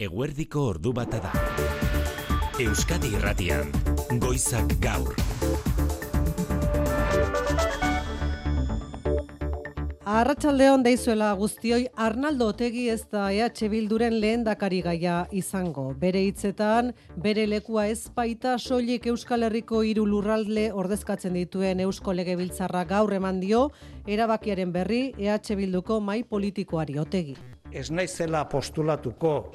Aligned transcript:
Eguerdiko 0.00 0.62
ordu 0.64 0.94
bata 0.96 1.18
da. 1.20 1.30
Euskadi 2.56 3.10
Irratian, 3.18 3.66
Goizak 4.22 4.70
Gaur. 4.80 5.12
Arratsaldeon 10.08 10.86
deizuela 10.86 11.28
guztioi 11.36 11.82
Arnaldo 12.06 12.48
Otegi 12.54 12.86
ez 12.88 13.02
da 13.12 13.26
EH 13.28 13.68
Bilduren 13.68 14.16
lehendakari 14.22 14.80
gaia 14.88 15.18
izango. 15.36 15.90
Bere 15.92 16.24
hitzetan, 16.30 16.94
bere 17.20 17.44
lekua 17.46 17.86
ez 17.92 18.08
baita 18.16 18.56
soilik 18.56 19.04
Euskal 19.12 19.44
Herriko 19.50 19.84
hiru 19.84 20.08
lurralde 20.08 20.70
ordezkatzen 20.72 21.36
dituen 21.36 21.84
Eusko 21.84 22.16
Legebiltzarra 22.16 22.86
gaur 22.88 23.12
eman 23.20 23.44
dio 23.44 23.66
erabakiaren 24.08 24.72
berri 24.72 25.10
EH 25.18 25.54
Bilduko 25.60 26.00
mai 26.00 26.22
politikoari 26.24 26.98
Otegi. 26.98 27.36
Ez 27.70 27.90
naizela 27.94 28.42
postulatuko 28.50 29.52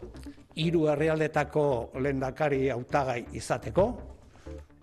hiru 0.55 0.87
herrialdetako 0.91 1.65
lehendakari 1.99 2.69
hautagai 2.69 3.25
izateko. 3.33 3.87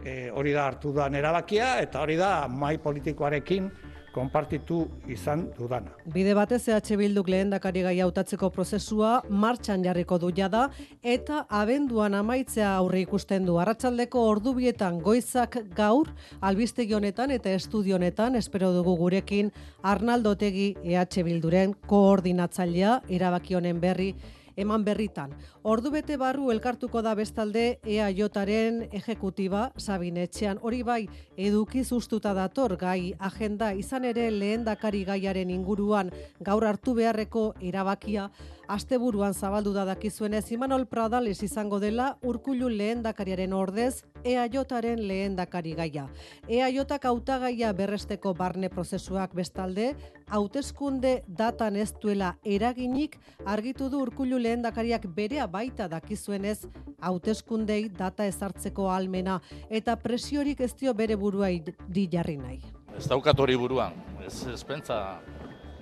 E, 0.03 0.31
hori 0.35 0.53
da 0.53 0.67
hartu 0.67 0.91
duan 0.93 1.15
erabakia 1.15 1.77
eta 1.81 2.01
hori 2.03 2.17
da 2.19 2.49
mai 2.49 2.77
politikoarekin 2.83 3.71
konpartitu 4.13 4.83
izan 5.09 5.47
dudana. 5.57 5.95
Bide 6.13 6.35
batez 6.37 6.61
EH 6.69 6.97
Bilduk 7.01 7.31
lehendakari 7.33 7.83
gai 7.87 7.95
hautatzeko 8.05 8.51
prozesua 8.53 9.13
martxan 9.31 9.85
jarriko 9.87 10.19
du 10.19 10.31
jada 10.37 10.67
eta 11.03 11.47
abenduan 11.49 12.15
amaitzea 12.19 12.75
aurre 12.77 13.01
ikusten 13.07 13.47
du. 13.49 13.57
Arratsaldeko 13.63 14.27
ordubietan 14.35 15.01
goizak 15.01 15.59
gaur 15.77 16.13
albistegi 16.41 16.95
honetan 16.99 17.31
eta 17.31 17.55
estudio 17.57 17.97
honetan 17.97 18.37
espero 18.37 18.73
dugu 18.77 18.97
gurekin 19.01 19.51
Arnaldo 19.83 20.37
Otegi 20.37 20.75
EH 20.85 21.25
Bilduren 21.25 21.75
koordinatzailea 21.87 23.01
erabaki 23.09 23.55
honen 23.55 23.81
berri 23.81 24.13
eman 24.57 24.85
berritan. 24.85 25.33
Ordu 25.63 25.91
bete 25.91 26.17
barru 26.17 26.51
elkartuko 26.51 27.03
da 27.03 27.15
bestalde 27.15 27.79
EAJaren 27.85 28.89
ejekutiba 28.93 29.71
Sabine 29.77 30.25
Etxean. 30.29 30.59
Hori 30.63 30.83
bai, 30.83 31.09
eduki 31.37 31.83
ustuta 31.91 32.35
dator 32.35 32.77
gai 32.77 33.15
agenda 33.19 33.73
izan 33.75 34.05
ere 34.05 34.31
lehendakari 34.31 35.05
gaiaren 35.05 35.51
inguruan 35.51 36.11
gaur 36.41 36.65
hartu 36.65 36.95
beharreko 36.95 37.55
erabakia 37.61 38.31
asteburuan 38.73 39.35
zabaldu 39.35 39.73
da 39.77 39.85
dakizuenez 39.85 40.47
Imanol 40.55 40.87
Pradales 40.89 41.43
izango 41.45 41.79
dela 41.81 42.07
Urkullu 42.25 42.71
lehendakariaren 42.73 43.53
ordez 43.53 44.03
EAJaren 44.25 45.03
lehendakari 45.09 45.75
gaia. 45.77 46.07
EAJak 46.49 47.05
hautagaia 47.11 47.73
berresteko 47.77 48.33
barne 48.39 48.71
prozesuak 48.73 49.35
bestalde 49.37 49.93
hauteskunde 50.29 51.13
datan 51.29 51.77
ez 51.77 51.91
duela 52.01 52.33
eraginik 52.45 53.19
argitu 53.45 53.91
du 53.93 54.01
Urkullu 54.07 54.41
lehendakariak 54.41 55.05
berea 55.21 55.47
baita 55.47 55.89
dakizuenez 55.89 56.63
hauteskundei 57.01 57.91
data 57.99 58.25
ezartzeko 58.27 58.89
almena 58.91 59.41
eta 59.69 59.97
presiorik 59.97 60.61
ez 60.61 60.73
dio 60.81 60.95
bere 60.95 61.17
buruai 61.17 61.59
di 61.89 62.09
jarri 62.09 62.39
nahi. 62.41 62.63
Ez 62.97 63.09
daukat 63.09 63.39
hori 63.41 63.57
buruan, 63.57 63.93
ez, 64.25 64.47
ez 64.53 64.63
pentsa 64.65 65.21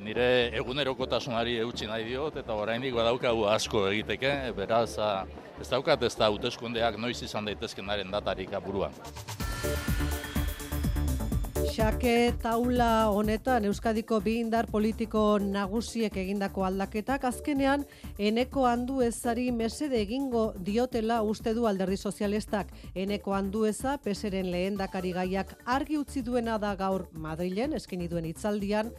nire 0.05 0.51
egunerokotasunari 0.57 1.59
eutxi 1.65 1.89
nahi 1.91 2.07
diot 2.09 2.37
eta 2.41 2.57
oraindik 2.57 2.95
badaukagu 2.97 3.45
asko 3.53 3.87
egiteke, 3.91 4.33
beraz 4.57 4.97
ez 5.61 5.69
daukat 5.69 6.03
ez 6.09 6.15
da 6.17 6.31
hauteskundeak 6.31 6.97
noiz 6.99 7.21
izan 7.23 7.45
daitezkenaren 7.45 8.11
datarik 8.11 8.57
buruan. 8.65 8.97
Xake 11.71 12.33
taula 12.43 13.09
honetan 13.15 13.65
Euskadiko 13.69 14.19
bi 14.21 14.35
indar 14.41 14.67
politiko 14.67 15.39
nagusiek 15.39 16.17
egindako 16.19 16.65
aldaketak 16.67 17.25
azkenean 17.29 17.85
eneko 18.19 18.65
handu 18.67 18.99
ezari 19.07 19.47
mesede 19.53 20.01
egingo 20.03 20.43
diotela 20.59 21.21
uste 21.23 21.55
du 21.55 21.69
alderdi 21.71 21.97
sozialistak. 21.97 22.73
Eneko 22.95 23.37
handu 23.37 23.65
eza 23.69 23.97
peseren 24.03 24.51
lehendakari 24.51 25.13
gaiak 25.13 25.55
argi 25.65 26.01
utzi 26.01 26.25
duena 26.27 26.59
da 26.59 26.75
gaur 26.75 27.07
Madrilen 27.13 27.73
eskeni 27.79 28.09
duen 28.09 28.27
hitzaldian 28.29 28.91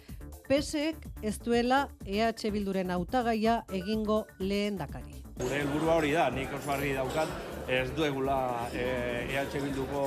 pesek 0.51 1.05
ez 1.23 1.37
duela 1.39 1.85
EH 2.03 2.49
Bilduren 2.51 2.89
hautagaia 2.91 3.61
egingo 3.71 4.25
lehendakari. 4.39 5.21
Gure 5.39 5.61
helburua 5.61 5.95
hori 6.01 6.11
da, 6.11 6.25
nik 6.33 6.51
oso 6.57 6.73
argi 6.73 6.91
daukat, 6.97 7.31
ez 7.71 7.87
duegula 7.95 8.67
EH 8.75 9.45
e 9.47 9.61
Bilduko 9.63 10.03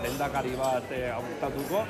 lehendakari 0.00 0.56
bat 0.58 0.90
e, 0.90 1.04
hautatuko. 1.14 1.84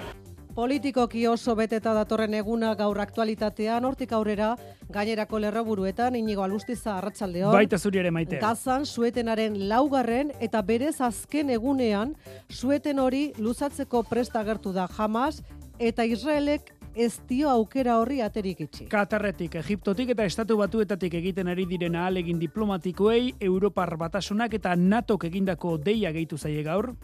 Politikoki 0.57 1.25
oso 1.29 1.55
beteta 1.57 1.95
datorren 1.97 2.37
eguna 2.37 2.75
gaur 2.77 3.01
aktualitatean, 3.01 3.85
hortik 3.89 4.13
aurrera, 4.13 4.55
gainerako 4.93 5.41
lerroburuetan, 5.47 6.21
inigo 6.21 6.45
alustiza 6.45 6.99
arratsaldeon. 6.99 7.53
Baita 7.57 7.81
zuri 7.81 8.05
ere 8.05 8.13
maite. 8.13 8.41
Gazan, 8.45 8.85
suetenaren 8.85 9.57
laugarren, 9.73 10.33
eta 10.41 10.61
berez 10.61 10.99
azken 11.01 11.53
egunean, 11.57 12.13
sueten 12.49 13.01
hori 13.01 13.31
luzatzeko 13.41 14.05
presta 14.09 14.45
agertu 14.45 14.73
da 14.77 14.89
jamaz, 14.99 15.39
eta 15.79 16.05
Israelek 16.09 16.76
ez 16.97 17.21
dio 17.29 17.51
aukera 17.53 17.99
horri 18.01 18.23
aterik 18.25 18.63
itxi. 18.65 18.87
Katarretik, 18.89 19.59
Egiptotik 19.61 20.15
eta 20.15 20.25
Estatu 20.25 20.57
Batuetatik 20.57 21.15
egiten 21.21 21.53
ari 21.53 21.67
diren 21.69 21.99
ahalegin 22.01 22.41
diplomatikoei, 22.41 23.35
Europar 23.41 23.97
batasunak 24.01 24.57
eta 24.57 24.73
NATOk 24.77 25.29
egindako 25.29 25.77
deia 25.77 26.13
gehitu 26.17 26.39
zaie 26.39 26.65
gaur. 26.65 26.95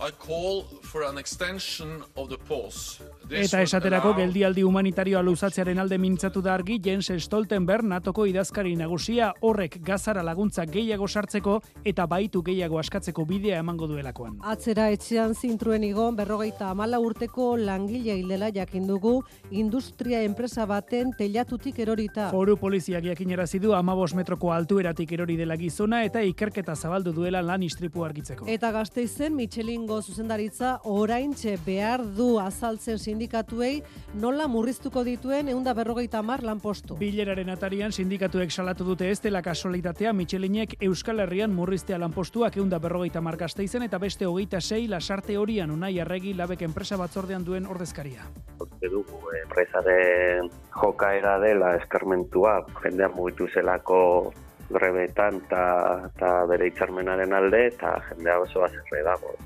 I 0.00 0.10
call 0.18 0.64
for 0.82 1.04
an 1.04 1.18
extension 1.18 2.02
of 2.16 2.28
the 2.28 2.38
pause. 2.48 3.09
Eta 3.30 3.60
esaterako 3.62 4.10
geldialdi 4.16 4.64
humanitario 4.66 5.20
luzatzearen 5.22 5.78
alde 5.78 5.96
mintzatu 6.02 6.40
da 6.42 6.50
argi 6.56 6.80
Jens 6.82 7.12
Stoltenberg 7.22 7.86
natoko 7.86 8.24
idazkari 8.26 8.72
nagusia 8.74 9.28
horrek 9.46 9.76
gazara 9.86 10.24
laguntza 10.26 10.64
gehiago 10.66 11.06
sartzeko 11.06 11.60
eta 11.86 12.06
baitu 12.10 12.42
gehiago 12.42 12.80
askatzeko 12.80 13.24
bidea 13.28 13.60
emango 13.62 13.86
duelakoan. 13.86 14.40
Atzera 14.42 14.88
etxean 14.90 15.36
zintruen 15.38 15.84
igon 15.86 16.16
berrogeita 16.18 16.72
amala 16.74 16.98
urteko 16.98 17.52
langile 17.56 18.16
hildela 18.18 18.48
jakin 18.50 18.88
dugu 18.88 19.20
industria 19.50 20.24
enpresa 20.26 20.66
baten 20.66 21.14
telatutik 21.18 21.78
erorita. 21.78 22.32
Foru 22.34 22.56
poliziak 22.58 23.06
jakinerazi 23.12 23.62
du 23.62 23.76
amabos 23.78 24.10
metroko 24.18 24.50
altueratik 24.56 25.12
erori 25.12 25.38
dela 25.38 25.54
gizona 25.60 26.02
eta 26.04 26.24
ikerketa 26.26 26.74
zabaldu 26.74 27.14
duela 27.14 27.44
lan 27.46 27.62
istripu 27.62 28.02
argitzeko. 28.04 28.50
Eta 28.50 28.72
gazteizen 28.74 29.38
Michelingo 29.38 30.02
zuzendaritza 30.02 30.80
oraintxe 30.82 31.56
behar 31.64 32.02
du 32.16 32.32
azaltzen 32.42 32.98
sindikatuei 33.20 33.82
nola 34.16 34.46
murriztuko 34.48 35.02
dituen 35.04 35.50
eunda 35.52 35.74
berrogeita 35.76 36.22
mar 36.24 36.40
lanpostu. 36.42 36.96
Bileraren 36.96 37.50
atarian 37.52 37.92
sindikatuek 37.92 38.50
salatu 38.50 38.84
dute 38.86 39.10
ez 39.10 39.20
dela 39.20 39.42
kasualitatea 39.42 40.12
Michelinek 40.16 40.78
Euskal 40.80 41.20
Herrian 41.20 41.52
murriztea 41.52 41.98
lanpostuak 42.00 42.56
eunda 42.56 42.78
berrogeita 42.80 43.20
mar 43.20 43.36
gazteizen 43.36 43.84
eta 43.84 43.98
beste 43.98 44.24
hogeita 44.24 44.60
sei 44.60 44.88
lasarte 44.88 45.36
horian 45.36 45.70
unai 45.70 45.98
arregi 46.00 46.32
labek 46.32 46.62
enpresa 46.62 46.96
batzordean 46.96 47.44
duen 47.44 47.66
ordezkaria. 47.66 48.24
Horte 48.58 48.88
dugu 48.88 49.20
enpresaren 49.42 50.48
jokaera 50.80 51.38
dela 51.44 51.76
eskarmentua, 51.76 52.64
jendean 52.82 53.12
mugitu 53.18 53.52
zelako 53.52 54.32
grebetan 54.70 55.42
eta 55.44 56.34
bere 56.48 56.72
itxarmenaren 56.72 57.36
alde 57.36 57.66
eta 57.66 57.98
jendea 58.08 58.40
oso 58.40 58.64
azerre 58.64 59.04
dago. 59.04 59.36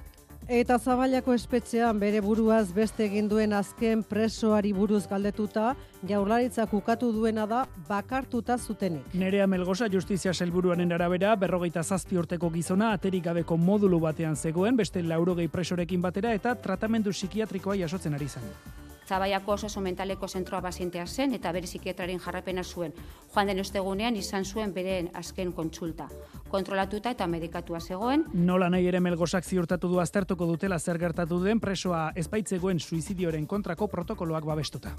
Eta 0.44 0.76
Zabalako 0.76 1.32
espetxean 1.32 1.96
bere 1.96 2.20
buruaz 2.20 2.66
beste 2.76 3.06
egin 3.06 3.30
duen 3.30 3.54
azken 3.56 4.02
presoari 4.04 4.74
buruz 4.76 5.06
galdetuta, 5.08 5.70
jaurlaritzak 6.04 6.74
ukatu 6.76 7.10
duena 7.16 7.46
da 7.48 7.62
bakartuta 7.88 8.58
zutenik. 8.58 9.08
Nerea 9.14 9.46
Melgosa 9.46 9.88
Justizia 9.88 10.34
Selburuanen 10.34 10.92
arabera, 10.92 11.34
berrogeita 11.34 11.82
zazpi 11.82 12.20
urteko 12.20 12.50
gizona 12.52 12.92
aterik 12.92 13.24
gabeko 13.24 13.56
modulu 13.56 14.00
batean 14.04 14.36
zegoen, 14.36 14.76
beste 14.76 15.02
laurogei 15.02 15.48
presorekin 15.48 16.02
batera 16.02 16.34
eta 16.36 16.54
tratamendu 16.54 17.10
psikiatrikoa 17.16 17.80
jasotzen 17.80 18.14
ari 18.14 18.28
zen. 18.28 18.83
Zabaiako 19.08 19.52
oso 19.52 19.80
mentaleko 19.80 20.28
zentroa 20.28 20.60
bazientea 20.64 21.06
zen 21.06 21.34
eta 21.34 21.52
bere 21.52 21.66
psikiatraren 21.66 22.20
jarrapena 22.20 22.64
zuen. 22.64 22.94
Joan 23.34 23.46
den 23.46 23.60
ostegunean 23.60 24.16
izan 24.16 24.44
zuen 24.44 24.72
beren 24.72 25.10
azken 25.14 25.52
kontsulta. 25.52 26.08
Kontrolatuta 26.48 27.10
eta 27.10 27.26
medikatua 27.26 27.80
zegoen. 27.80 28.24
Nola 28.32 28.70
nahi 28.70 28.86
ere 28.88 29.00
melgosak 29.00 29.44
ziurtatu 29.44 29.88
du 29.88 30.00
aztertuko 30.00 30.46
dutela 30.46 30.78
zer 30.78 30.98
gertatu 30.98 31.42
den 31.42 31.60
presoa 31.60 32.12
ezpaitzegoen 32.16 32.80
suizidioren 32.80 33.46
kontrako 33.46 33.88
protokoloak 33.88 34.44
babestuta. 34.44 34.94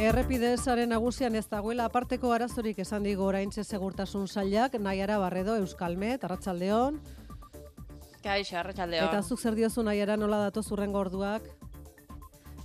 Errepidezaren 0.00 0.88
nagusian 0.88 1.34
ez 1.36 1.46
dagoela 1.50 1.84
aparteko 1.90 2.32
arazorik 2.32 2.78
esan 2.78 3.02
digo 3.04 3.26
oraintze 3.26 3.64
segurtasun 3.64 4.28
sailak, 4.28 4.78
nahiara 4.80 5.18
barredo 5.18 5.56
Euskalmet, 5.60 6.24
Arratsaldeon. 6.24 7.00
Kaixo, 8.22 8.56
Arratsaldeon. 8.56 9.10
Eta 9.10 9.22
zuk 9.22 9.40
zer 9.40 9.58
diozu 9.58 9.84
nahiara 9.84 10.16
nola 10.16 10.38
datu 10.46 10.62
zurren 10.62 10.92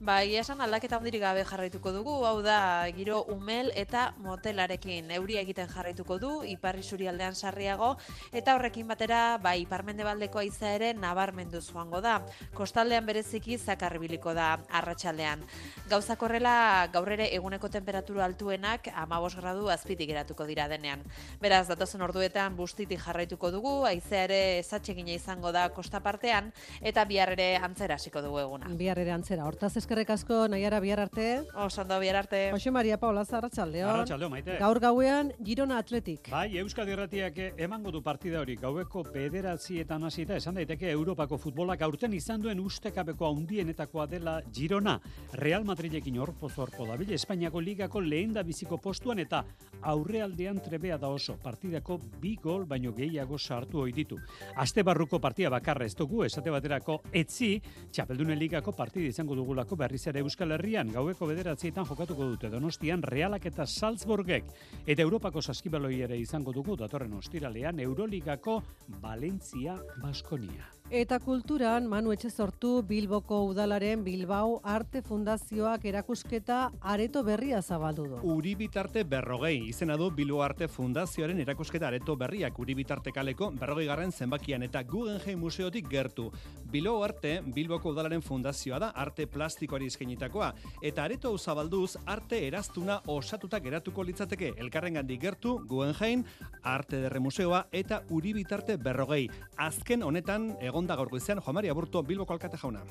gorduak? 0.06 0.16
Bai, 0.16 0.36
esan 0.38 0.62
aldaketa 0.62 0.98
handirik 0.98 1.22
gabe 1.22 1.44
jarraituko 1.44 1.92
dugu, 1.92 2.26
hau 2.26 2.42
da 2.42 2.88
giro 2.96 3.24
umel 3.30 3.72
eta 3.76 4.14
motelarekin 4.18 5.12
euria 5.12 5.42
egiten 5.42 5.68
jarraituko 5.68 6.18
du, 6.20 6.44
iparri 6.44 6.82
aldean 7.08 7.36
sarriago, 7.36 7.98
eta 8.32 8.56
horrekin 8.56 8.88
batera, 8.88 9.38
bai, 9.38 9.62
iparmende 9.62 10.04
baldeko 10.04 10.40
aiza 10.40 10.72
ere 10.74 10.94
nabarmendu 10.94 11.62
zuango 11.62 12.02
da. 12.02 12.22
Kostaldean 12.54 13.06
bereziki 13.06 13.58
zakarribiliko 13.58 14.34
da 14.34 14.60
arratsaldean. 14.70 15.42
Gauzak 15.90 16.22
horrela, 16.22 16.88
gaur 16.94 17.12
ere 17.12 17.36
eguneko 17.36 17.70
temperatura 17.70 18.26
altuenak 18.26 18.90
amabos 18.94 19.36
gradu 19.36 19.70
azpitik 19.70 20.08
geratuko 20.08 20.46
dira 20.46 20.68
denean. 20.68 21.02
Beraz, 21.42 21.68
datozen 21.68 22.02
orduetan 22.02 22.56
bustitik 22.56 23.00
jarraituko 23.00 23.52
dugu, 23.52 23.86
aiza 23.86 24.24
ere 24.24 24.60
esatxegina 24.60 25.12
izango 25.12 25.52
da 25.52 25.70
kosta 25.70 26.00
partean, 26.00 26.52
eta 26.82 27.06
bihar 27.06 27.34
ere 27.36 27.56
antzera 27.58 27.96
hasiko 27.96 28.22
dugu 28.22 28.40
eguna. 28.40 28.70
Bihar 28.70 29.00
ere 29.00 29.12
antzera, 29.12 29.46
hortaz 29.46 29.76
eskerrek 29.96 30.10
asko, 30.12 30.48
nahiara 30.52 30.82
bihar 30.84 31.00
arte. 31.00 31.26
Osondo 31.64 31.98
bihar 32.02 32.18
arte. 32.20 32.50
Jose 32.52 32.72
Maria 32.72 32.98
Paula 33.00 33.24
Zarratxaldeon. 33.24 33.90
Arratxaldeon, 33.94 34.32
maite. 34.32 34.58
Gaur 34.60 34.80
gauean, 34.84 35.32
Girona 35.40 35.78
Atletik. 35.80 36.28
Bai, 36.32 36.58
Euskadi 36.60 36.92
Erratiak 36.92 37.38
emango 37.64 37.94
du 37.96 38.02
partida 38.04 38.42
hori, 38.42 38.58
gaueko 38.60 39.06
bederatzi 39.08 39.80
eta 39.80 39.98
nasita, 39.98 40.36
esan 40.36 40.60
daiteke 40.60 40.90
Europako 40.92 41.38
futbolak 41.40 41.86
aurten 41.88 42.14
izan 42.14 42.44
duen 42.44 42.60
ustekabeko 42.60 43.30
handienetakoa 43.30 44.08
dela 44.12 44.34
Girona. 44.52 44.98
Real 45.40 45.64
Madridekin 45.64 46.20
orpo 46.20 46.50
zorpo 46.50 46.86
da, 46.90 46.98
bile 47.00 47.16
Espainiako 47.16 47.62
ligako 47.64 48.02
lehen 48.04 48.34
da 48.36 48.44
biziko 48.44 48.78
postuan 48.78 49.24
eta 49.24 49.46
aurrealdean 49.82 50.60
trebea 50.60 50.98
da 50.98 51.08
oso, 51.08 51.38
partidako 51.42 52.02
bi 52.20 52.36
gol 52.42 52.66
baino 52.66 52.92
gehiago 52.92 53.40
sartu 53.40 53.86
hoi 53.86 53.94
ditu. 53.96 54.20
Aste 54.58 54.84
barruko 54.84 55.22
partia 55.24 55.50
bakarra 55.50 55.86
ez 55.86 55.96
dugu, 55.96 56.26
esate 56.26 56.52
baterako 56.52 57.00
etzi, 57.14 57.62
txapeldunen 57.92 58.40
ligako 58.40 58.76
partida 58.76 59.08
izango 59.08 59.40
dugulako 59.40 59.78
berriz 59.86 60.08
ere 60.10 60.24
Euskal 60.26 60.56
Herrian, 60.56 60.90
gaueko 60.94 61.28
bederatzietan 61.30 61.86
jokatuko 61.86 62.26
dute 62.32 62.50
Donostian, 62.50 63.04
Realak 63.06 63.46
eta 63.52 63.68
Salzburgek, 63.70 64.48
eta 64.82 65.06
Europako 65.06 65.44
saskibaloi 65.46 66.00
ere 66.08 66.18
izango 66.18 66.54
dugu 66.56 66.78
datorren 66.80 67.14
ostiralean 67.20 67.84
Euroligako 67.86 68.62
Valentzia 69.04 69.78
Baskonia. 70.02 70.72
Eta 70.92 71.18
kulturan, 71.18 71.88
Manu 71.90 72.14
sortu 72.30 72.84
Bilboko 72.84 73.42
udalaren 73.46 74.04
Bilbao 74.04 74.62
Arte 74.64 75.02
Fundazioak 75.02 75.84
erakusketa 75.84 76.72
areto 76.80 77.24
berria 77.24 77.60
zabaldu 77.64 78.06
du. 78.06 78.20
Uri 78.22 78.54
bitarte 78.54 79.04
berrogei, 79.04 79.70
izena 79.70 79.98
du 79.98 80.12
Bilbo 80.12 80.44
Arte 80.44 80.68
Fundazioaren 80.68 81.40
erakusketa 81.40 81.88
areto 81.88 82.16
berriak 82.16 82.60
uri 82.60 82.76
bitarte 82.76 83.12
kaleko 83.12 83.50
berrogei 83.60 83.88
garren 83.88 84.12
zenbakian 84.12 84.62
eta 84.62 84.84
Guggenheim 84.84 85.40
Museotik 85.40 85.90
gertu. 85.90 86.32
Bilbo 86.72 87.04
Arte, 87.04 87.42
Bilboko 87.42 87.90
udalaren 87.90 88.22
fundazioa 88.22 88.78
da 88.80 88.90
arte 88.90 89.26
plastikoari 89.26 89.88
izkenitakoa, 89.88 90.54
eta 90.84 91.04
areto 91.04 91.30
hau 91.30 91.38
zabalduz 91.40 91.98
arte 92.06 92.46
eraztuna 92.46 93.02
osatuta 93.08 93.60
geratuko 93.60 94.04
litzateke 94.04 94.54
elkarren 94.58 95.02
gertu 95.20 95.58
Guggenheim, 95.66 96.24
Arte 96.62 97.02
Derre 97.02 97.20
Museoa 97.20 97.66
eta 97.72 98.04
uri 98.12 98.34
bitarte 98.34 98.78
berrogei. 98.78 99.30
Azken 99.58 100.04
honetan, 100.04 100.56
egonda 100.76 100.98
gaur 101.00 101.08
goizean 101.08 101.40
Juan 101.40 101.56
Maria 101.56 101.74
Burto 101.74 102.02
Bilboko 102.04 102.34
alkate 102.34 102.58
jauna. 102.60 102.82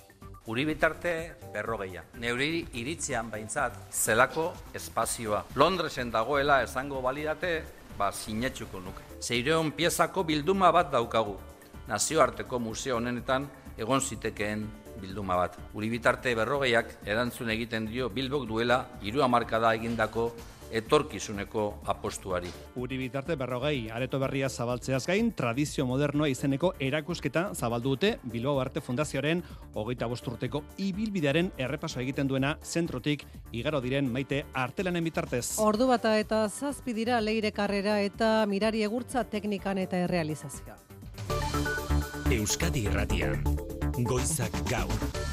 Uri 0.48 0.62
bitarte 0.64 1.10
berrogeia. 1.52 2.02
Neuri 2.16 2.62
iritzean 2.80 3.28
baintzat 3.28 3.76
zelako 3.92 4.46
espazioa. 4.72 5.42
Londresen 5.60 6.10
dagoela 6.10 6.62
esango 6.64 7.02
balidate, 7.04 7.50
ba 7.98 8.08
sinetsuko 8.10 8.80
nuke. 8.80 9.04
Zeireon 9.20 9.72
piezako 9.76 10.24
bilduma 10.24 10.72
bat 10.72 10.90
daukagu. 10.92 11.36
Nazioarteko 11.88 12.58
museo 12.58 12.96
honenetan 12.96 13.50
egon 13.76 14.00
zitekeen 14.00 14.64
bilduma 15.02 15.36
bat. 15.36 15.58
Uri 15.74 15.90
bitarte 15.92 16.32
berrogeiak 16.34 16.96
erantzun 17.04 17.52
egiten 17.52 17.90
dio 17.92 18.08
Bilbok 18.08 18.48
duela 18.48 18.86
hiru 19.02 19.20
hamarkada 19.20 19.74
egindako 19.76 20.30
etorkizuneko 20.74 21.64
apostuari. 21.86 22.50
Uri 22.76 22.98
bitarte 22.98 23.36
berrogei, 23.38 23.88
areto 23.94 24.18
berria 24.18 24.48
zabaltzeaz 24.50 25.04
gain, 25.06 25.30
tradizio 25.32 25.86
modernoa 25.86 26.28
izeneko 26.32 26.74
erakusketa 26.82 27.48
zabaldu 27.54 27.94
dute 27.94 28.18
Bilbao 28.24 28.58
Arte 28.60 28.80
Fundazioaren 28.80 29.42
hogeita 29.74 30.08
bosturteko 30.10 30.62
ibilbidearen 30.80 31.52
errepaso 31.60 32.00
egiten 32.00 32.28
duena 32.30 32.54
zentrotik 32.64 33.26
igaro 33.52 33.80
diren 33.84 34.08
maite 34.10 34.44
artelanen 34.52 35.04
bitartez. 35.04 35.58
Ordu 35.62 35.88
bata 35.90 36.16
eta 36.18 36.46
zazpi 36.48 36.96
dira 36.96 37.20
leire 37.20 37.52
karrera 37.52 38.00
eta 38.00 38.32
mirari 38.50 38.82
egurtza 38.88 39.24
teknikan 39.24 39.78
eta 39.84 40.00
errealizazioa. 40.08 40.80
Euskadi 42.34 42.88
Irratian, 42.88 43.44
Goizak 44.02 44.56
Gaur. 44.70 45.23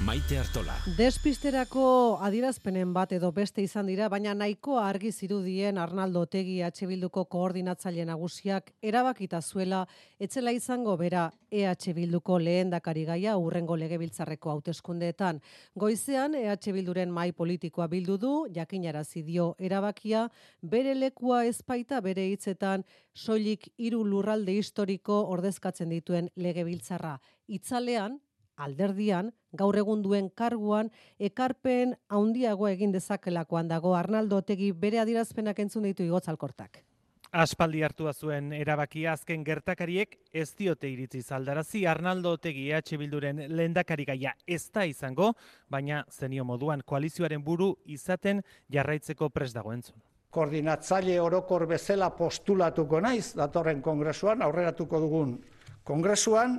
Maite 0.00 0.38
Artola. 0.40 0.72
Despisterako 0.96 1.82
adierazpenen 2.24 2.94
bat 2.96 3.10
edo 3.12 3.28
beste 3.36 3.60
izan 3.60 3.84
dira, 3.90 4.06
baina 4.08 4.32
nahiko 4.32 4.78
argi 4.80 5.10
zirudien 5.12 5.76
Arnaldo 5.76 6.22
Otegi 6.24 6.54
EH 6.64 6.86
Bilduko 6.88 7.26
koordinatzaile 7.28 8.06
nagusiak 8.08 8.70
erabakita 8.80 9.42
zuela 9.42 9.82
etzela 10.18 10.54
izango 10.56 10.94
bera 10.96 11.26
EH 11.50 11.92
Bilduko 11.98 12.38
lehendakari 12.40 13.04
gaia 13.04 13.34
urrengo 13.36 13.76
legebiltzarreko 13.76 14.54
hauteskundeetan. 14.54 15.42
Goizean 15.76 16.34
EH 16.34 16.72
Bilduren 16.72 17.12
mai 17.12 17.32
politikoa 17.32 17.86
bildu 17.86 18.16
du, 18.16 18.32
jakinarazi 18.56 19.20
dio 19.22 19.54
erabakia, 19.58 20.30
bere 20.62 20.94
lekua 20.94 21.44
ezpaita 21.44 22.00
bere 22.00 22.24
hitzetan 22.30 22.88
soilik 23.12 23.68
hiru 23.76 24.00
lurralde 24.04 24.56
historiko 24.56 25.26
ordezkatzen 25.36 25.92
dituen 25.92 26.32
legebiltzarra. 26.36 27.18
Itzalean, 27.48 28.16
alderdian, 28.60 29.32
gaur 29.56 29.78
egun 29.80 30.04
duen 30.04 30.28
karguan, 30.36 30.92
ekarpen 31.18 31.96
haundiago 32.08 32.68
egin 32.68 32.92
dezakelakoan 32.92 33.68
dago 33.68 33.96
Arnaldo 33.96 34.42
Otegi 34.44 34.70
bere 34.72 35.00
adirazpenak 35.02 35.58
entzun 35.64 35.88
ditu 35.88 36.06
igotzalkortak. 36.06 36.84
Aspaldi 37.30 37.84
hartua 37.86 38.10
zuen 38.10 38.48
erabakia 38.52 39.12
azken 39.12 39.44
gertakariek 39.46 40.16
ez 40.34 40.48
diote 40.58 40.88
iritzi 40.90 41.20
zaldarazi 41.22 41.84
Arnaldo 41.86 42.32
Otegi 42.34 42.64
EH 42.74 42.98
Bilduren 42.98 43.44
lehendakari 43.54 44.04
gaia 44.08 44.32
ez 44.46 44.64
da 44.74 44.82
izango, 44.84 45.34
baina 45.70 46.02
zenio 46.10 46.44
moduan 46.44 46.82
koalizioaren 46.84 47.44
buru 47.44 47.76
izaten 47.86 48.42
jarraitzeko 48.68 49.30
pres 49.30 49.52
dago 49.54 49.72
entzun. 49.72 50.02
Koordinatzaile 50.30 51.20
orokor 51.20 51.68
bezala 51.70 52.10
postulatuko 52.18 53.00
naiz, 53.00 53.32
datorren 53.38 53.80
kongresuan, 53.82 54.42
aurreratuko 54.42 55.00
dugun 55.00 55.38
kongresuan, 55.84 56.58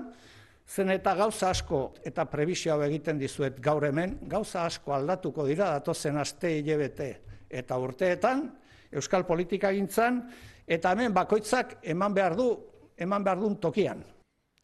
Zen 0.71 0.93
eta 0.93 1.11
gauza 1.19 1.49
asko 1.51 1.81
eta 2.07 2.23
prebizio 2.31 2.77
egiten 2.85 3.17
dizuet 3.19 3.57
gaur 3.59 3.83
hemen, 3.83 4.13
gauza 4.31 4.63
asko 4.69 4.93
aldatuko 4.95 5.43
dira 5.49 5.67
datozen 5.73 6.15
aste 6.21 6.53
hilebete 6.59 7.09
eta 7.51 7.75
urteetan, 7.75 8.45
euskal 8.91 9.25
politika 9.27 9.73
gintzan, 9.75 10.21
eta 10.63 10.93
hemen 10.95 11.11
bakoitzak 11.11 11.81
eman 11.83 12.15
behar 12.15 12.37
du, 12.39 12.47
eman 12.95 13.23
behar 13.23 13.41
duen 13.41 13.57
tokian. 13.59 14.05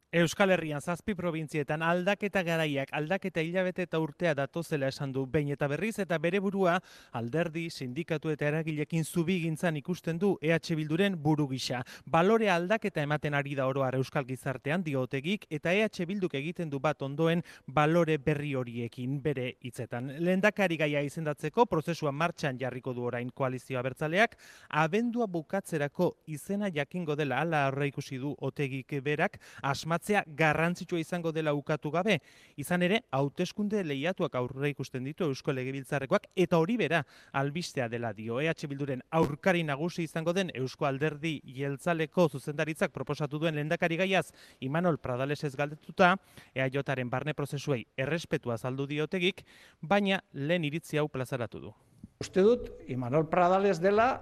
Euskal 0.09 0.51
Herrian 0.51 0.79
zazpi 0.79 1.11
probintzietan 1.19 1.81
aldaketa 1.83 2.39
garaiak, 2.47 2.93
aldaketa 2.95 3.41
hilabete 3.43 3.83
eta 3.83 3.99
urtea 3.99 4.31
datozela 4.39 4.87
esan 4.87 5.11
du 5.11 5.25
behin 5.27 5.49
eta 5.51 5.67
berriz 5.67 5.99
eta 5.99 6.15
bere 6.17 6.39
burua 6.39 6.77
alderdi, 7.11 7.65
sindikatu 7.69 8.31
eta 8.31 8.47
eragilekin 8.47 9.03
zubigintzan 9.03 9.75
ikusten 9.75 10.17
du 10.17 10.37
EH 10.41 10.77
Bilduren 10.79 11.17
buru 11.21 11.49
gisa. 11.49 11.81
Balore 12.05 12.47
aldaketa 12.49 13.03
ematen 13.03 13.35
ari 13.35 13.55
da 13.55 13.65
oroar 13.67 13.97
Euskal 13.99 14.23
Gizartean 14.23 14.85
diotegik 14.85 15.43
eta 15.49 15.73
EH 15.73 16.07
Bilduk 16.07 16.39
egiten 16.39 16.69
du 16.69 16.79
bat 16.79 17.01
ondoen 17.01 17.43
balore 17.67 18.17
berri 18.17 18.53
horiekin 18.55 19.19
bere 19.21 19.57
hitzetan. 19.59 20.07
Lehendakari 20.23 20.77
gaia 20.77 21.03
izendatzeko 21.03 21.65
prozesua 21.65 22.13
martxan 22.13 22.57
jarriko 22.57 22.93
du 22.93 23.03
orain 23.03 23.29
koalizioa 23.29 23.83
bertzaleak, 23.83 24.39
abendua 24.69 25.27
bukatzerako 25.27 26.13
izena 26.27 26.71
jakingo 26.71 27.17
dela 27.17 27.41
ala 27.41 27.67
ikusi 27.83 28.17
du 28.17 28.33
otegik 28.39 29.01
berak 29.03 29.41
asma 29.61 29.96
bermatzea 29.97 30.23
garrantzitsua 30.27 30.99
izango 30.99 31.31
dela 31.31 31.53
ukatu 31.53 31.89
gabe. 31.91 32.19
Izan 32.57 32.83
ere, 32.83 33.01
hauteskunde 33.11 33.83
lehiatuak 33.83 34.35
aurre 34.35 34.69
ikusten 34.69 35.03
ditu 35.03 35.25
Eusko 35.25 35.51
Legebiltzarrekoak 35.51 36.27
eta 36.35 36.57
hori 36.57 36.77
bera 36.77 37.03
albistea 37.33 37.87
dela 37.89 38.13
dio. 38.13 38.39
EH 38.39 38.67
Bilduren 38.67 39.01
aurkari 39.11 39.63
nagusi 39.63 40.03
izango 40.03 40.33
den 40.33 40.51
Eusko 40.53 40.85
Alderdi 40.85 41.41
Jeltzaleko 41.43 42.29
zuzendaritzak 42.29 42.91
proposatu 42.91 43.39
duen 43.39 43.55
lehendakari 43.55 43.97
gaiaz 43.97 44.31
Imanol 44.61 44.97
Pradales 44.97 45.43
ez 45.43 45.55
galdetuta, 45.55 46.15
EAJaren 46.53 47.09
barne 47.09 47.33
prozesuei 47.33 47.85
errespetua 47.97 48.57
zaldu 48.57 48.85
diotegik, 48.87 49.43
baina 49.81 50.21
lehen 50.33 50.63
iritzi 50.63 50.97
hau 50.97 51.07
plazaratu 51.07 51.59
du. 51.59 51.73
Uste 52.21 52.41
dut, 52.41 52.69
Imanol 52.87 53.27
Pradales 53.29 53.79
dela, 53.79 54.21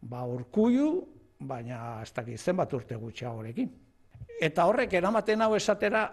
ba 0.00 0.24
urkuiu, 0.24 1.06
baina 1.40 2.00
ez 2.02 2.12
dakit 2.12 2.40
zenbat 2.40 2.72
urte 2.72 2.96
gutxiagorekin. 2.96 3.89
Eta 4.40 4.64
horrek 4.64 4.94
eramaten 4.96 5.42
hau 5.44 5.50
esatera 5.54 6.06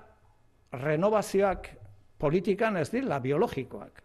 renovazioak 0.74 1.70
politikan 2.20 2.76
ez 2.78 2.90
dira 2.92 3.20
biologikoak. 3.24 4.04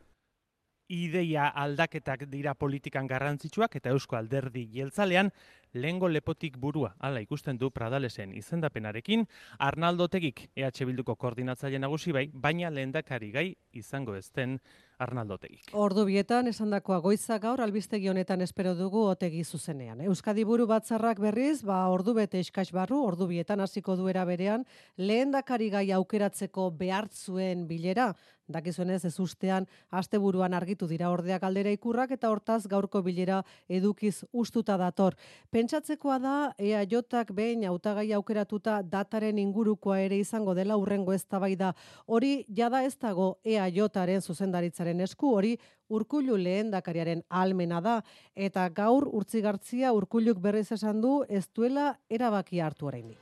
ideia 0.93 1.47
aldaketak 1.49 2.27
dira 2.29 2.53
politikan 2.55 3.07
garrantzitsuak 3.09 3.77
eta 3.77 3.91
Eusko 3.91 4.17
Alderdi 4.17 4.67
jeltzalean 4.75 5.31
lehengo 5.73 6.09
lepotik 6.09 6.59
burua 6.59 6.91
hala 6.99 7.21
ikusten 7.25 7.59
du 7.59 7.71
Pradalesen 7.71 8.35
izendapenarekin 8.37 9.25
Arnaldo 9.59 10.09
Tegik 10.09 10.51
EH 10.55 10.85
Bilduko 10.85 11.17
koordinatzaile 11.17 11.79
nagusi 11.79 12.13
bai, 12.13 12.29
baina 12.33 12.71
lehendakari 12.71 13.31
gai 13.33 13.57
izango 13.73 14.15
ezten 14.15 14.59
Arnaldo 15.03 15.39
Tegik. 15.43 15.73
Ordu 15.73 16.05
bietan 16.09 16.49
esandakoa 16.51 17.01
goiza 17.05 17.39
gaur 17.43 17.63
albistegi 17.65 18.09
honetan 18.13 18.45
espero 18.47 18.75
dugu 18.79 19.05
otegi 19.11 19.43
zuzenean. 19.45 20.01
Euskadi 20.09 20.45
buru 20.49 20.67
batzarrak 20.71 21.21
berriz, 21.23 21.63
ba 21.67 21.81
ordu 21.93 22.15
bete 22.19 22.41
eskas 22.41 22.71
barru, 22.73 23.03
ordu 23.07 23.27
bietan 23.31 23.61
hasiko 23.61 23.97
duera 23.97 24.25
berean, 24.29 24.67
lehendakari 24.97 25.71
gai 25.75 25.89
aukeratzeko 25.99 26.71
behartzuen 26.79 27.67
bilera, 27.69 28.13
dakizuenez 28.53 29.05
ez 29.05 29.19
ustean 29.21 29.67
asteburuan 29.91 30.55
argitu 30.55 30.87
dira 30.89 31.11
ordea 31.11 31.39
galdera 31.43 31.73
ikurrak 31.73 32.13
eta 32.17 32.31
hortaz 32.31 32.67
gaurko 32.69 33.03
bilera 33.03 33.43
edukiz 33.69 34.25
ustuta 34.33 34.77
dator. 34.77 35.17
Pentsatzekoa 35.51 36.19
da 36.19 36.35
EAJak 36.59 37.33
behin 37.35 37.65
hautagai 37.69 38.13
aukeratuta 38.13 38.81
dataren 38.83 39.39
ingurukoa 39.39 40.01
ere 40.01 40.19
izango 40.19 40.55
dela 40.55 40.77
urrengo 40.77 41.13
eztabaida. 41.13 41.73
Hori 42.07 42.45
jada 42.49 42.83
ez 42.85 42.97
dago 42.99 43.39
EAJaren 43.45 44.21
zuzendaritzaren 44.21 44.92
esku, 45.01 45.33
hori 45.35 45.57
Urkullu 45.93 46.37
lehendakariaren 46.37 47.23
almena 47.29 47.81
da 47.81 47.97
eta 48.35 48.69
gaur 48.73 49.09
urtzigartzia 49.13 49.93
Urkulluk 49.93 50.39
berriz 50.41 50.71
esan 50.73 51.01
du 51.03 51.23
ez 51.29 51.45
duela 51.55 51.99
erabaki 52.09 52.61
hartu 52.61 52.87
oraindik. 52.87 53.19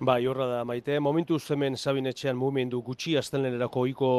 Bai, 0.00 0.26
horra 0.26 0.46
da 0.46 0.64
maite. 0.64 0.98
Momentu 1.00 1.38
hemen 1.50 1.76
Sabinetxean 1.76 2.36
mugimendu 2.36 2.82
gutxi 2.82 3.16
astelenerako 3.16 3.80
ohiko 3.80 4.10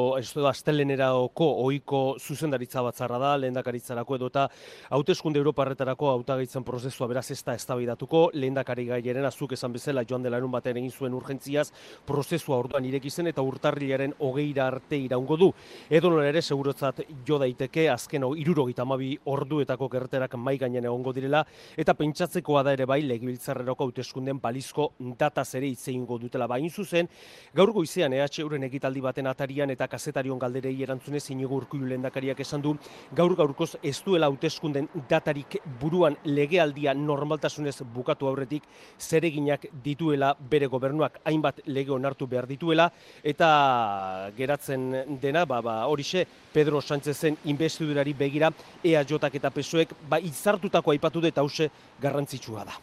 astelenerako 0.49 1.47
ohiko 1.63 2.01
zuzendaritza 2.19 2.81
batzarra 2.81 3.19
da 3.19 3.37
lehendakaritzarako 3.37 4.15
edota 4.15 4.47
hauteskunde 4.89 5.39
Europarretarako 5.39 6.09
hautagaitzen 6.11 6.63
prozesua 6.63 7.07
beraz 7.07 7.29
ez 7.31 7.41
da 7.43 7.55
eztabaidatuko 7.55 8.29
lehendakari 8.33 8.85
gaiaren 8.85 9.25
azuk 9.25 9.53
esan 9.53 9.73
bezala 9.73 10.03
joan 10.09 10.23
dela 10.23 10.37
erun 10.37 10.51
batean 10.51 10.77
egin 10.81 10.91
zuen 10.91 11.13
urgentziaz 11.13 11.69
prozesua 12.05 12.57
orduan 12.57 12.85
ireki 12.85 13.09
zen 13.09 13.27
eta 13.31 13.41
urtarrilaren 13.41 14.15
hogeira 14.19 14.67
arte 14.67 14.97
iraungo 14.97 15.37
du. 15.37 15.51
Edo 15.89 16.13
ere 16.21 16.41
segurotzat 16.41 17.03
jo 17.27 17.39
daiteke 17.39 17.82
azken 17.89 18.23
irurogeita 18.37 18.81
amabi 18.81 19.17
orduetako 19.25 19.89
gerterak 19.89 20.35
mai 20.35 20.57
gainen 20.57 20.85
egongo 20.85 21.13
direla, 21.13 21.43
eta 21.77 21.93
pentsatzekoa 21.93 22.63
da 22.63 22.73
ere 22.73 22.85
bai 22.85 23.01
legibiltzarreroko 23.01 23.87
hauteskunden 23.87 24.39
balizko 24.39 24.91
data 25.19 25.43
ere 25.53 25.67
itzeingo 25.67 26.17
dutela. 26.17 26.47
Bain 26.47 26.69
zuzen, 26.69 27.09
gaur 27.53 27.71
goizean 27.73 28.13
EH 28.13 28.39
euren 28.43 28.63
egitaldi 28.63 29.01
baten 29.01 29.27
atarian 29.27 29.69
eta 29.69 29.87
kazetarion 29.87 30.39
galderei 30.39 30.75
erantzunez 30.83 31.29
inigo 31.31 31.55
urkullu 31.55 31.87
lehendakariak 31.87 32.39
esan 32.39 32.61
du, 32.61 32.75
gaur 33.11 33.35
gaurkoz 33.35 33.75
ez 33.83 34.01
duela 34.05 34.27
hauteskunden 34.27 34.89
datarik 35.09 35.57
buruan 35.79 36.17
legealdia 36.23 36.93
normaltasunez 36.93 37.81
bukatu 37.93 38.27
aurretik 38.27 38.63
zereginak 38.99 39.67
dituela 39.83 40.33
bere 40.37 40.67
gobernuak. 40.67 41.19
Hainbat 41.25 41.61
lege 41.67 41.91
onartu 41.91 42.27
behar 42.27 42.47
dituela 42.47 42.89
eta 43.23 44.29
geratzen 44.37 45.19
dena 45.21 45.45
ba, 45.45 45.61
ba, 45.61 45.75
horixe 45.87 46.25
Pedro 46.53 46.81
Sánchezen 46.81 47.37
investidurari 47.73 48.13
begira 48.13 48.51
EAJak 48.83 49.35
eta 49.35 49.49
PSOEk 49.49 49.93
ba 50.09 50.19
izartutako 50.19 50.91
aipatu 50.91 51.21
dut 51.21 51.37
hause 51.37 51.69
garrantzitsua 51.99 52.65
da. 52.65 52.73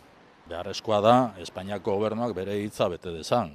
Beharrezkoa 0.49 1.01
da 1.01 1.15
Espainiako 1.39 1.95
gobernuak 1.95 2.35
bere 2.35 2.59
hitza 2.59 2.89
bete 2.89 3.11
dezan. 3.11 3.55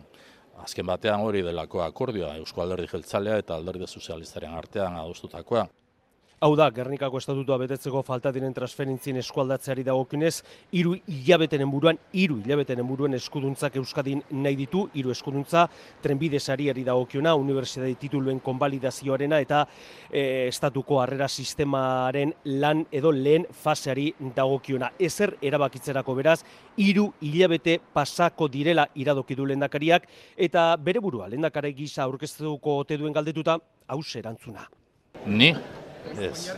Azken 0.64 0.86
batean 0.88 1.22
hori 1.22 1.42
delako 1.44 1.82
akordioa 1.84 2.38
Eusko 2.38 2.62
Alderdi 2.62 2.88
Jeltzalea 2.88 3.38
eta 3.38 3.56
Alderdi 3.56 3.88
Sozialistaren 3.88 4.54
artean 4.56 4.96
adostutakoa. 4.96 5.68
Hau 6.44 6.50
da, 6.60 6.66
Gernikako 6.76 7.22
estatutua 7.22 7.56
betetzeko 7.62 8.02
falta 8.04 8.28
diren 8.36 8.52
transferentzien 8.54 9.16
eskualdatzeari 9.22 9.86
dagokinez, 9.88 10.34
hiru 10.76 10.92
hilabetenen 11.08 11.70
buruan, 11.72 11.96
hiru 12.12 12.42
hilabetenen 12.42 12.84
buruan 12.90 13.16
eskuduntzak 13.16 13.78
Euskadin 13.80 14.20
nahi 14.44 14.58
ditu, 14.60 14.82
hiru 15.00 15.14
eskuduntza, 15.14 15.64
trenbide 16.04 16.42
sariari 16.44 16.84
dagokiona, 16.84 17.38
unibertsitate 17.40 17.94
tituluen 18.02 18.42
konbalidazioarena 18.44 19.40
eta 19.46 19.62
e, 20.12 20.26
estatuko 20.50 21.00
harrera 21.00 21.30
sistemaren 21.32 22.36
lan 22.60 22.84
edo 22.92 23.16
lehen 23.16 23.48
faseari 23.64 24.10
dagokiona. 24.36 24.92
Ezer 25.00 25.38
erabakitzerako 25.40 26.18
beraz, 26.20 26.42
hiru 26.76 27.08
hilabete 27.24 27.78
pasako 27.96 28.50
direla 28.52 28.90
iradoki 28.94 29.40
du 29.40 29.48
lehendakariak 29.48 30.12
eta 30.36 30.68
bere 30.76 31.00
burua 31.00 31.32
lehendakari 31.32 31.72
gisa 31.80 32.04
aurkeztuko 32.04 32.82
ote 32.84 33.00
duen 33.00 33.16
galdetuta, 33.16 33.56
hau 33.88 34.02
erantzuna. 34.20 34.68
Ni 35.26 35.54
Ez. 36.14 36.50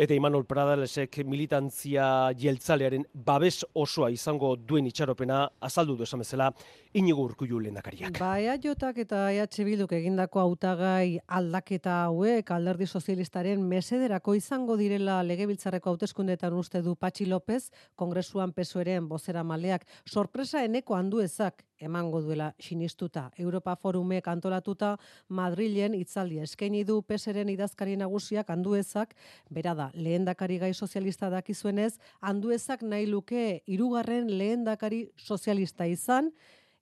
Eta 0.00 0.14
Imanol 0.14 0.44
Pradalesek 0.46 1.18
militantzia 1.26 2.30
jeltzalearen 2.38 3.02
babes 3.12 3.64
osoa 3.74 4.10
izango 4.14 4.52
duen 4.56 4.86
itxaropena 4.86 5.42
azaldu 5.66 5.96
du 5.98 6.06
esan 6.06 6.22
bezala 6.22 6.46
inigo 6.94 7.24
urkullu 7.26 7.58
lehendakariak. 7.58 8.14
Ba, 8.18 8.36
EAJak 8.38 9.00
eta 9.02 9.24
EH 9.34 9.66
Bilduk 9.66 9.92
egindako 9.98 10.40
hautagai 10.44 11.18
aldaketa 11.26 12.04
hauek 12.04 12.52
alderdi 12.54 12.86
sozialistaren 12.86 13.66
mesederako 13.66 14.36
izango 14.38 14.76
direla 14.78 15.20
legebiltzarreko 15.26 15.90
hauteskundeetan 15.90 16.54
uste 16.54 16.82
du 16.86 16.94
Patxi 16.94 17.26
López, 17.26 17.70
kongresuan 17.96 18.54
pesoeren 18.54 19.08
bozera 19.08 19.42
maleak, 19.42 19.86
sorpresa 20.06 20.64
eneko 20.64 20.94
handu 20.94 21.20
ezak 21.20 21.64
emango 21.80 22.20
duela 22.22 22.54
sinistuta. 22.58 23.30
Europa 23.36 23.74
Forumek 23.76 24.28
antolatuta 24.28 24.96
Madrilen 25.28 25.94
itzaldi 25.98 26.38
eskaini 26.44 26.84
du 26.84 27.00
peseren 27.02 27.48
idazkari 27.48 27.96
nagusiak 27.96 28.50
handuezak, 28.50 29.16
bera 29.50 29.74
da, 29.74 29.90
lehendakari 29.94 30.58
gai 30.58 30.72
sozialista 30.74 31.30
dakizuenez, 31.30 31.98
handuezak 32.20 32.82
nahi 32.82 33.06
luke 33.06 33.62
irugarren 33.66 34.30
lehendakari 34.38 35.08
sozialista 35.16 35.86
izan, 35.86 36.30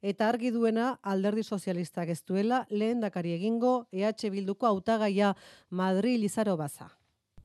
eta 0.03 0.29
argi 0.29 0.51
duena 0.55 0.99
alderdi 1.03 1.43
sozialistak 1.43 2.09
ez 2.15 2.23
duela 2.23 2.65
lehendakari 2.71 3.35
egingo 3.35 3.89
EH 3.93 4.31
Bilduko 4.31 4.67
hautagaia 4.67 5.35
Madrid 5.71 6.21
Lizaro 6.21 6.57
Baza. 6.57 6.91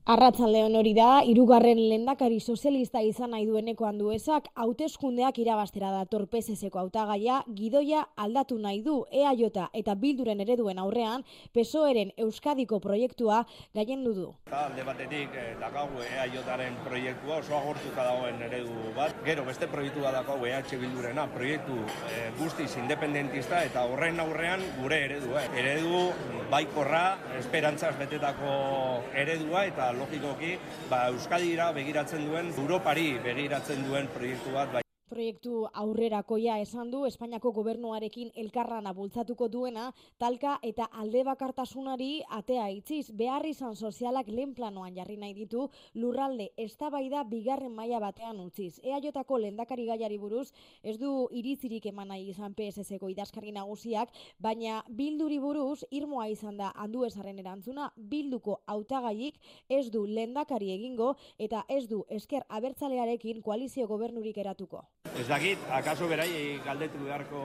Arratzalde 0.04 0.60
hori 0.76 0.90
da, 0.92 1.22
irugarren 1.24 1.78
lendakari 1.88 2.36
sozialista 2.36 3.00
izan 3.00 3.30
nahi 3.32 3.46
dueneko 3.48 3.86
handuezak, 3.88 4.50
hauteskundeak 4.60 5.38
irabastera 5.40 5.88
da 5.94 6.02
torpezezeko 6.04 6.76
hautagaia, 6.82 7.38
gidoia 7.56 8.02
aldatu 8.20 8.58
nahi 8.60 8.82
du 8.84 8.98
EAJ 9.08 9.46
eta 9.72 9.94
bilduren 9.94 10.42
ereduen 10.44 10.82
aurrean, 10.82 11.24
pesoeren 11.54 12.12
Euskadiko 12.18 12.80
proiektua 12.84 13.46
gaien 13.72 14.04
du. 14.04 14.26
Alde 14.52 14.84
batetik, 14.84 15.30
eh, 15.40 15.56
dakagu 15.58 16.04
EAJaren 16.04 16.76
proiektua 16.84 17.38
oso 17.38 17.56
agortuta 17.56 18.04
dagoen 18.04 18.42
eredu 18.42 18.92
bat. 18.94 19.16
Gero, 19.24 19.46
beste 19.48 19.70
proiektua 19.72 20.12
dakagu 20.12 20.44
EH 20.44 20.76
bildurena, 20.84 21.26
proiektu 21.32 21.78
eh, 22.10 22.28
guztiz 22.36 22.76
independentista 22.76 23.64
eta 23.64 23.86
horren 23.88 24.20
aurrean 24.20 24.60
gure 24.82 25.00
eredua. 25.06 25.48
Eredu 25.56 26.10
baikorra, 26.52 27.16
esperantzaz 27.40 27.96
betetako 27.96 28.52
eredua 29.16 29.64
eta 29.64 29.93
logikoki 29.98 30.54
ba, 30.90 31.08
Euskadira 31.10 31.72
begiratzen 31.76 32.24
duen, 32.28 32.54
Europari 32.58 33.12
begiratzen 33.24 33.84
duen 33.88 34.10
proiektu 34.16 34.54
bat, 34.56 34.72
bai. 34.72 34.83
Proiektu 35.14 35.68
aurrerakoia 35.78 36.56
esan 36.58 36.88
du 36.90 37.04
Espainiako 37.06 37.52
gobernuarekin 37.54 38.32
elkarrana 38.42 38.90
bultzatuko 38.96 39.46
duena, 39.46 39.84
talka 40.18 40.56
eta 40.66 40.88
alde 41.02 41.20
bakartasunari 41.28 42.08
atea 42.34 42.64
itziz, 42.74 43.12
behar 43.20 43.46
izan 43.46 43.76
sozialak 43.76 44.26
lehen 44.26 44.56
planoan 44.56 44.96
jarri 44.96 45.14
nahi 45.20 45.36
ditu, 45.36 45.68
lurralde 45.94 46.48
eztabaida 46.64 47.22
bigarren 47.30 47.70
maila 47.76 48.00
batean 48.02 48.40
utziz. 48.42 48.80
Eaiotako 48.82 49.38
lendakari 49.44 49.86
gaiari 49.92 50.18
buruz, 50.18 50.48
ez 50.82 50.96
du 50.98 51.12
iritzirik 51.30 51.86
eman 51.92 52.10
nahi 52.10 52.26
izan 52.34 52.58
PSS-eko 52.58 53.12
idazkari 53.14 53.54
nagusiak, 53.54 54.10
baina 54.42 54.82
bilduri 54.88 55.38
buruz, 55.38 55.84
irmoa 55.92 56.26
izan 56.34 56.58
da 56.58 56.72
handu 56.74 57.06
esaren 57.06 57.38
erantzuna, 57.38 57.92
bilduko 57.94 58.64
hautagaiik 58.66 59.38
ez 59.68 59.86
du 59.94 60.08
lendakari 60.10 60.74
egingo 60.74 61.14
eta 61.38 61.62
ez 61.68 61.84
du 61.86 62.02
esker 62.08 62.42
abertzalearekin 62.48 63.46
koalizio 63.46 63.86
gobernurik 63.86 64.42
eratuko. 64.42 64.88
Ez 65.14 65.28
dakit, 65.30 65.60
akaso 65.70 66.08
berai 66.10 66.58
galdetu 66.64 66.98
beharko 67.04 67.40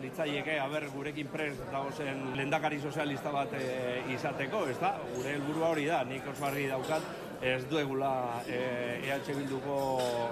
litzaieke, 0.00 0.54
haber 0.58 0.86
gurekin 0.94 1.28
prez 1.28 1.52
dagozen 1.60 2.22
lendakari 2.38 2.78
sozialista 2.80 3.30
bat 3.34 3.52
e, 3.58 3.66
izateko, 4.14 4.62
ez 4.72 4.78
da? 4.80 4.94
Gure 5.12 5.34
helburua 5.34 5.74
hori 5.74 5.84
da, 5.90 5.98
nik 6.08 6.24
oso 6.32 6.46
argi 6.48 6.64
daukat, 6.70 7.04
ez 7.44 7.60
duegula 7.68 8.14
e, 8.48 8.62
EH 9.04 9.28
Bilduko 9.42 9.76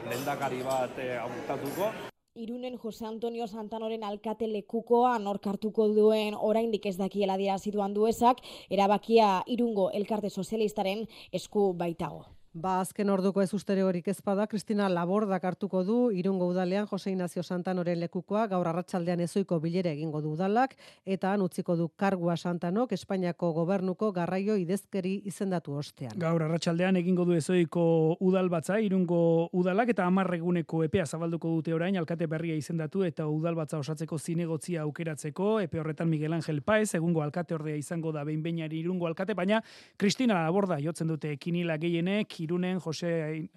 lendakari 0.08 0.62
bat 0.64 0.96
e, 1.04 1.12
aurtatuko. 1.20 1.92
Irunen 2.40 2.80
Jose 2.80 3.04
Antonio 3.04 3.44
Santanoren 3.46 4.02
alkate 4.06 4.48
lekukoa 4.48 5.18
norkartuko 5.20 5.90
duen 5.92 6.32
oraindik 6.34 6.88
ez 6.88 6.96
dakiela 6.96 7.36
dira 7.36 7.60
zituan 7.60 7.92
duezak, 7.92 8.40
erabakia 8.70 9.42
irungo 9.46 9.90
elkarte 9.92 10.32
sozialistaren 10.32 11.04
esku 11.30 11.74
baitago. 11.76 12.24
Ba, 12.52 12.80
azken 12.82 13.06
orduko 13.14 13.38
ez 13.44 13.52
ustereorik 13.54 14.08
ezpada, 14.10 14.42
Kristina 14.50 14.88
Labordak 14.90 15.44
hartuko 15.46 15.84
du, 15.86 15.96
irungo 16.10 16.48
udalean 16.50 16.88
Jose 16.90 17.12
Ignacio 17.12 17.44
Santanoren 17.44 18.00
lekukoa, 18.00 18.48
gaur 18.50 18.66
arratsaldean 18.66 19.20
ezoiko 19.22 19.60
bilere 19.62 19.92
egingo 19.92 20.18
du 20.20 20.32
udalak, 20.34 20.74
eta 21.06 21.30
han 21.30 21.44
utziko 21.44 21.76
du 21.78 21.86
kargua 21.94 22.34
Santanok, 22.36 22.90
Espainiako 22.96 23.52
gobernuko 23.54 24.08
garraio 24.10 24.56
idezkeri 24.58 25.12
izendatu 25.30 25.76
ostean. 25.78 26.16
Gaur 26.18 26.42
arratsaldean 26.42 26.98
egingo 26.98 27.24
du 27.28 27.36
ezoiko 27.38 28.16
udal 28.18 28.50
batza, 28.50 28.80
irungo 28.82 29.46
udalak, 29.52 29.94
eta 29.94 30.08
amarreguneko 30.10 30.82
epea 30.88 31.06
zabalduko 31.06 31.54
dute 31.54 31.72
orain, 31.78 32.00
alkate 32.02 32.26
berria 32.26 32.58
izendatu, 32.58 33.04
eta 33.06 33.28
udal 33.30 33.54
batza 33.54 33.78
osatzeko 33.78 34.18
zinegotzia 34.18 34.82
aukeratzeko, 34.88 35.60
epe 35.68 35.78
horretan 35.78 36.10
Miguel 36.10 36.34
Angel 36.34 36.64
Paez, 36.66 36.96
egungo 36.98 37.22
alkate 37.22 37.54
ordea 37.54 37.78
izango 37.78 38.10
da 38.10 38.24
behin 38.24 38.42
irungo 38.72 39.06
alkate, 39.06 39.34
baina 39.34 39.62
Kristina 39.96 40.42
Laborda 40.42 40.80
jotzen 40.80 41.06
dute 41.06 41.36
kinila 41.36 41.78
gehienek, 41.78 42.39
Irunen 42.40 42.80
Jose, 42.80 43.10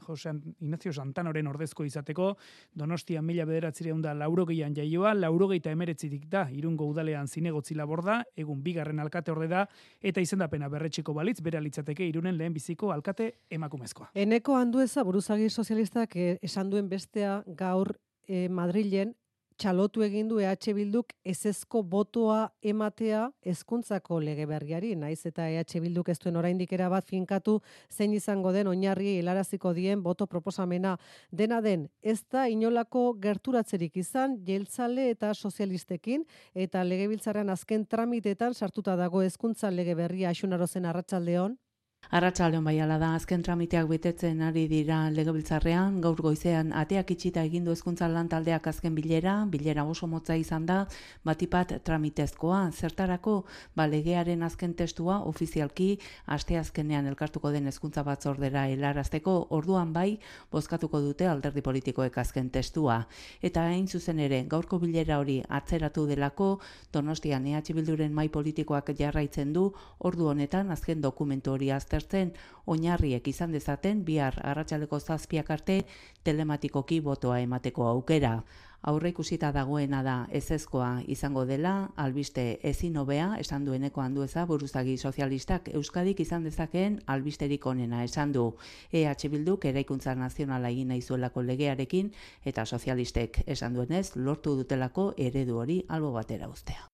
Jose 0.08 0.34
Ignacio 0.60 0.94
Santanoren 0.94 1.48
ordezko 1.48 1.86
izateko, 1.86 2.34
Donostia 2.74 3.22
mila 3.22 3.46
bederatzireun 3.50 4.02
da 4.02 4.14
laurogeian 4.18 4.76
jaioa, 4.76 5.14
laurogeita 5.18 5.72
emeretzitik 5.72 6.28
da, 6.32 6.46
irungo 6.52 6.88
udalean 6.90 7.28
zinegotzi 7.28 7.76
laborda, 7.76 8.22
egun 8.36 8.62
bigarren 8.64 9.00
alkate 9.00 9.32
orde 9.32 9.50
da, 9.52 9.66
eta 10.02 10.22
izendapena 10.22 10.70
berretxiko 10.70 11.14
balitz, 11.14 11.40
bere 11.42 11.60
alitzateke 11.62 12.08
irunen 12.08 12.38
lehen 12.38 12.54
biziko 12.54 12.92
alkate 12.92 13.32
emakumezkoa. 13.50 14.12
Eneko 14.14 14.58
handueza 14.60 15.04
buruzagi 15.04 15.50
sozialistak 15.50 16.16
eh, 16.16 16.38
esan 16.42 16.70
duen 16.74 16.90
bestea 16.90 17.42
gaur 17.48 17.96
eh, 18.28 18.50
Madrilen 18.50 19.16
txalotu 19.58 20.04
egin 20.06 20.28
du 20.28 20.40
EH 20.40 20.74
Bilduk 20.76 21.14
ezezko 21.26 21.82
botoa 21.84 22.52
ematea 22.62 23.30
hezkuntzako 23.46 24.20
lege 24.20 24.46
berriari, 24.50 24.94
naiz 24.96 25.26
eta 25.26 25.48
EH 25.50 25.82
Bilduk 25.82 26.10
ez 26.10 26.18
duen 26.20 26.38
oraindik 26.40 26.74
era 26.74 26.90
bat 26.90 27.08
finkatu 27.08 27.60
zein 27.90 28.14
izango 28.14 28.52
den 28.52 28.68
oinarri 28.68 29.18
helaraziko 29.20 29.74
dien 29.74 30.04
boto 30.04 30.28
proposamena. 30.28 30.98
Dena 31.32 31.62
den 31.62 31.90
ez 32.02 32.22
da 32.32 32.48
inolako 32.50 33.14
gerturatzerik 33.22 33.98
izan 33.98 34.40
jeltzale 34.46 35.10
eta 35.12 35.34
sozialistekin 35.34 36.26
eta 36.54 36.84
legebiltzarrean 36.84 37.50
azken 37.50 37.86
tramitetan 37.86 38.54
sartuta 38.54 38.96
dago 38.96 39.22
hezkuntza 39.22 39.72
lege 39.72 39.96
berria. 39.96 40.30
Axunarozen 40.34 40.86
arratsaldeon 40.86 41.58
Arratsaldeon 42.12 42.64
bai 42.64 42.76
ala 42.84 43.00
da 43.00 43.14
azken 43.16 43.42
tramiteak 43.42 43.88
betetzen 43.88 44.42
ari 44.46 44.68
dira 44.68 45.10
legebiltzarrean 45.10 45.96
gaur 46.02 46.20
goizean 46.22 46.74
ateak 46.76 47.10
itxita 47.16 47.42
egin 47.48 47.64
du 47.66 47.72
hezkuntza 47.72 48.10
lan 48.12 48.28
taldeak 48.30 48.68
azken 48.68 48.94
bilera 48.94 49.46
bilera 49.50 49.86
oso 49.88 50.06
motza 50.08 50.36
izan 50.36 50.66
da 50.66 50.86
batipat 51.24 51.72
tramitezkoa. 51.84 52.70
Zertarako 52.72 53.46
ba 53.76 53.88
legearen 53.88 54.44
azken 54.44 54.76
testua 54.76 55.22
ofizialki 55.26 55.98
aste 56.28 56.58
azkenean 56.60 57.08
elkartuko 57.08 57.52
den 57.52 57.66
hezkuntza 57.72 58.04
batzordera 58.04 58.68
helarazteko 58.68 59.48
orduan 59.50 59.94
bai 59.94 60.20
bozkatuko 60.52 61.02
dute 61.02 61.28
alderdi 61.28 61.62
politikoek 61.62 62.18
azken 62.18 62.50
testua. 62.50 63.08
Eta 63.42 63.66
hain 63.72 63.88
zuzen 63.88 64.20
ere 64.20 64.44
gaurko 64.44 64.78
bilera 64.80 65.18
hori 65.18 65.42
atzeratu 65.50 66.06
delako 66.06 66.60
Donostian 66.94 67.48
EH 67.48 67.74
Bilduren 67.74 68.14
mai 68.14 68.30
politikoak 68.30 68.94
jarraitzen 69.00 69.54
du 69.54 69.72
ordu 70.00 70.28
honetan 70.30 70.70
azken 70.70 71.02
dokumentu 71.02 71.52
hori 71.58 71.72
aztertzen 71.94 72.34
oinarriek 72.66 73.28
izan 73.28 73.52
dezaten 73.54 74.04
bihar 74.06 74.40
arratsaleko 74.42 75.00
zazpiak 75.00 75.50
arte 75.52 75.84
telematikoki 76.24 77.00
botoa 77.02 77.40
emateko 77.44 77.86
aukera. 77.88 78.40
Aurre 78.84 79.14
ikusita 79.14 79.52
dagoena 79.56 80.02
da 80.04 80.16
ezezkoa 80.36 81.04
izango 81.08 81.46
dela, 81.46 81.92
albiste 81.96 82.60
ezin 82.64 82.98
hobea 83.00 83.30
esan 83.40 83.64
dueneko 83.64 84.02
handueza 84.02 84.46
buruzagi 84.46 84.98
sozialistak 84.98 85.70
Euskadik 85.74 86.20
izan 86.20 86.44
dezakeen 86.44 87.00
albisterik 87.08 87.66
onena 87.66 88.04
esan 88.04 88.34
du. 88.34 88.50
EH 88.92 89.30
Bilduk 89.32 89.66
eraikuntza 89.66 90.16
nazionala 90.16 90.70
egin 90.70 90.88
nahi 90.88 91.02
legearekin 91.44 92.12
eta 92.44 92.66
sozialistek 92.66 93.44
esan 93.48 93.74
duenez 93.74 94.16
lortu 94.16 94.56
dutelako 94.56 95.14
eredu 95.18 95.60
hori 95.60 95.86
albo 95.88 96.12
batera 96.12 96.50
ustea. 96.50 96.93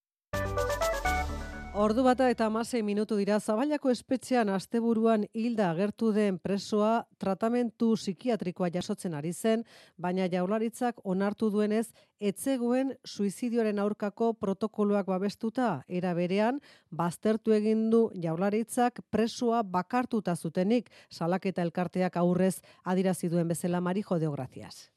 Ordu 1.79 2.03
bata 2.03 2.25
eta 2.27 2.43
amasei 2.49 2.81
minutu 2.83 3.15
dira 3.15 3.37
Zabailako 3.39 3.93
espetxean 3.93 4.49
asteburuan 4.51 5.21
hilda 5.31 5.69
agertu 5.71 6.09
den 6.11 6.35
presoa 6.43 7.05
tratamentu 7.23 7.93
psikiatrikoa 7.95 8.67
jasotzen 8.73 9.15
ari 9.15 9.31
zen, 9.31 9.63
baina 9.95 10.27
jaularitzak 10.27 10.99
onartu 11.07 11.47
duenez 11.53 11.85
etzegoen 12.19 12.91
suizidioaren 13.05 13.79
aurkako 13.79 14.33
protokoloak 14.33 15.07
babestuta. 15.07 15.69
Era 15.87 16.11
berean 16.13 16.59
baztertu 16.91 17.55
egin 17.55 17.85
du 17.93 18.01
jaularitzak 18.23 18.99
presoa 19.11 19.63
bakartuta 19.63 20.35
zutenik. 20.35 20.89
Salaketa 21.09 21.63
elkarteak 21.63 22.17
aurrez 22.17 22.59
adirazi 22.83 23.29
duen 23.29 23.47
bezala 23.47 23.79
Marijo 23.79 24.19
de 24.19 24.27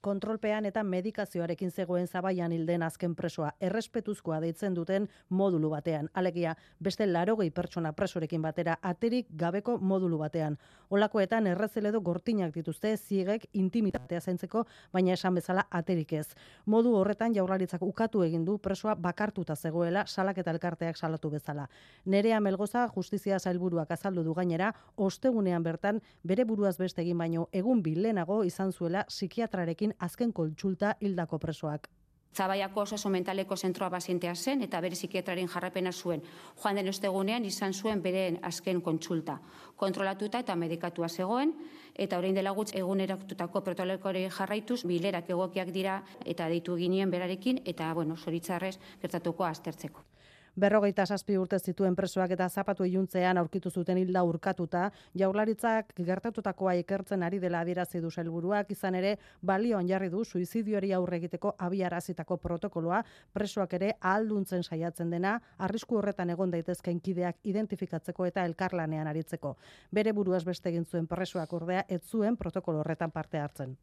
Kontrolpean 0.00 0.66
eta 0.66 0.82
medikazioarekin 0.82 1.70
zegoen 1.70 2.08
Zabaian 2.08 2.52
hilden 2.52 2.82
azken 2.82 3.14
presoa 3.14 3.52
errespetuzkoa 3.60 4.40
deitzen 4.40 4.74
duten 4.74 5.08
modulu 5.28 5.70
batean. 5.70 6.08
Alegia 6.14 6.56
beste 6.80 7.06
larogei 7.06 7.50
pertsona 7.50 7.92
presorekin 7.92 8.42
batera 8.42 8.78
aterik 8.82 9.28
gabeko 9.30 9.78
modulu 9.78 10.18
batean. 10.18 10.58
Olakoetan 10.90 11.46
errezeledo 11.46 12.00
gortinak 12.00 12.54
dituzte 12.54 12.96
ziegek 12.96 13.46
intimitatea 13.52 14.20
zaintzeko, 14.20 14.66
baina 14.92 15.12
esan 15.12 15.34
bezala 15.34 15.66
aterik 15.70 16.12
ez. 16.12 16.26
Modu 16.66 16.94
horretan 16.96 17.34
jaurlaritzak 17.34 17.82
ukatu 17.82 18.22
egin 18.22 18.44
du 18.44 18.58
presoa 18.58 18.94
bakartuta 18.94 19.56
zegoela 19.56 20.06
salak 20.06 20.38
eta 20.38 20.50
elkarteak 20.50 20.96
salatu 20.96 21.30
bezala. 21.30 21.68
Nerea 22.04 22.40
Melgoza 22.40 22.88
justizia 22.94 23.38
zailburuak 23.38 23.90
azaldu 23.90 24.24
du 24.24 24.34
gainera, 24.34 24.74
ostegunean 24.96 25.62
bertan 25.62 26.00
bere 26.22 26.44
buruaz 26.44 26.76
beste 26.78 27.02
egin 27.02 27.18
baino 27.18 27.48
egun 27.52 27.82
bilenago 27.82 28.42
izan 28.44 28.72
zuela 28.72 29.04
psikiatrarekin 29.08 29.94
azken 29.98 30.32
koltsulta 30.32 30.96
hildako 31.00 31.38
presoak. 31.38 31.88
Zabaiako 32.32 32.80
osaso 32.80 33.10
mentaleko 33.12 33.56
zentroa 33.56 33.90
bazientea 33.92 34.34
zen 34.34 34.62
eta 34.64 34.80
bere 34.80 34.96
psikiatraren 34.96 35.48
jarrapena 35.52 35.92
zuen. 35.92 36.22
Joan 36.62 36.76
den 36.80 36.88
ostegunean 36.88 37.44
izan 37.44 37.74
zuen 37.74 38.00
beren 38.02 38.38
azken 38.42 38.80
kontsulta. 38.80 39.38
Kontrolatuta 39.76 40.40
eta 40.40 40.56
medikatua 40.56 41.08
zegoen 41.08 41.52
eta 41.94 42.18
orain 42.18 42.34
dela 42.34 42.54
gutz 42.56 42.70
eguneratutako 42.74 43.60
protokoloari 43.60 44.24
jarraituz 44.30 44.82
bilerak 44.88 45.28
egokiak 45.28 45.74
dira 45.74 46.02
eta 46.24 46.48
deitu 46.48 46.76
ginien 46.76 47.10
berarekin 47.10 47.60
eta 47.64 47.92
bueno, 47.92 48.16
zoritzarrez 48.16 48.78
gertatuko 49.02 49.44
aztertzeko. 49.44 50.11
Berrogeita 50.52 51.06
saspi 51.06 51.38
urte 51.40 51.56
zituen 51.58 51.94
presoak 51.96 52.34
eta 52.34 52.44
zapatu 52.48 52.84
iluntzean 52.84 53.38
aurkitu 53.40 53.70
zuten 53.70 53.96
hilda 53.96 54.20
urkatuta, 54.28 54.90
jaularitzak 55.16 55.94
gertatutakoa 55.96 56.74
ikertzen 56.82 57.22
ari 57.22 57.38
dela 57.40 57.62
adierazi 57.64 58.02
du 58.04 58.10
helburuak 58.12 58.70
izan 58.74 58.94
ere 58.94 59.14
balioan 59.40 59.88
jarri 59.88 60.10
du 60.12 60.24
suizidioari 60.24 60.92
aurre 60.92 61.16
egiteko 61.16 61.54
abiarazitako 61.58 62.36
protokoloa 62.36 63.00
presoak 63.32 63.72
ere 63.78 63.94
ahalduntzen 64.00 64.62
saiatzen 64.62 65.10
dena, 65.10 65.38
arrisku 65.56 65.96
horretan 65.96 66.30
egon 66.36 66.50
daitezkeen 66.50 67.00
kideak 67.00 67.38
identifikatzeko 67.44 68.26
eta 68.26 68.44
elkarlanean 68.44 69.08
aritzeko. 69.08 69.56
Bere 69.90 70.12
buruaz 70.12 70.44
beste 70.44 70.68
egin 70.68 70.84
zuen 70.84 71.06
presoak 71.06 71.52
ordea 71.52 71.86
ez 71.88 72.02
zuen 72.10 72.36
protokolo 72.36 72.84
horretan 72.84 73.10
parte 73.10 73.38
hartzen. 73.38 73.74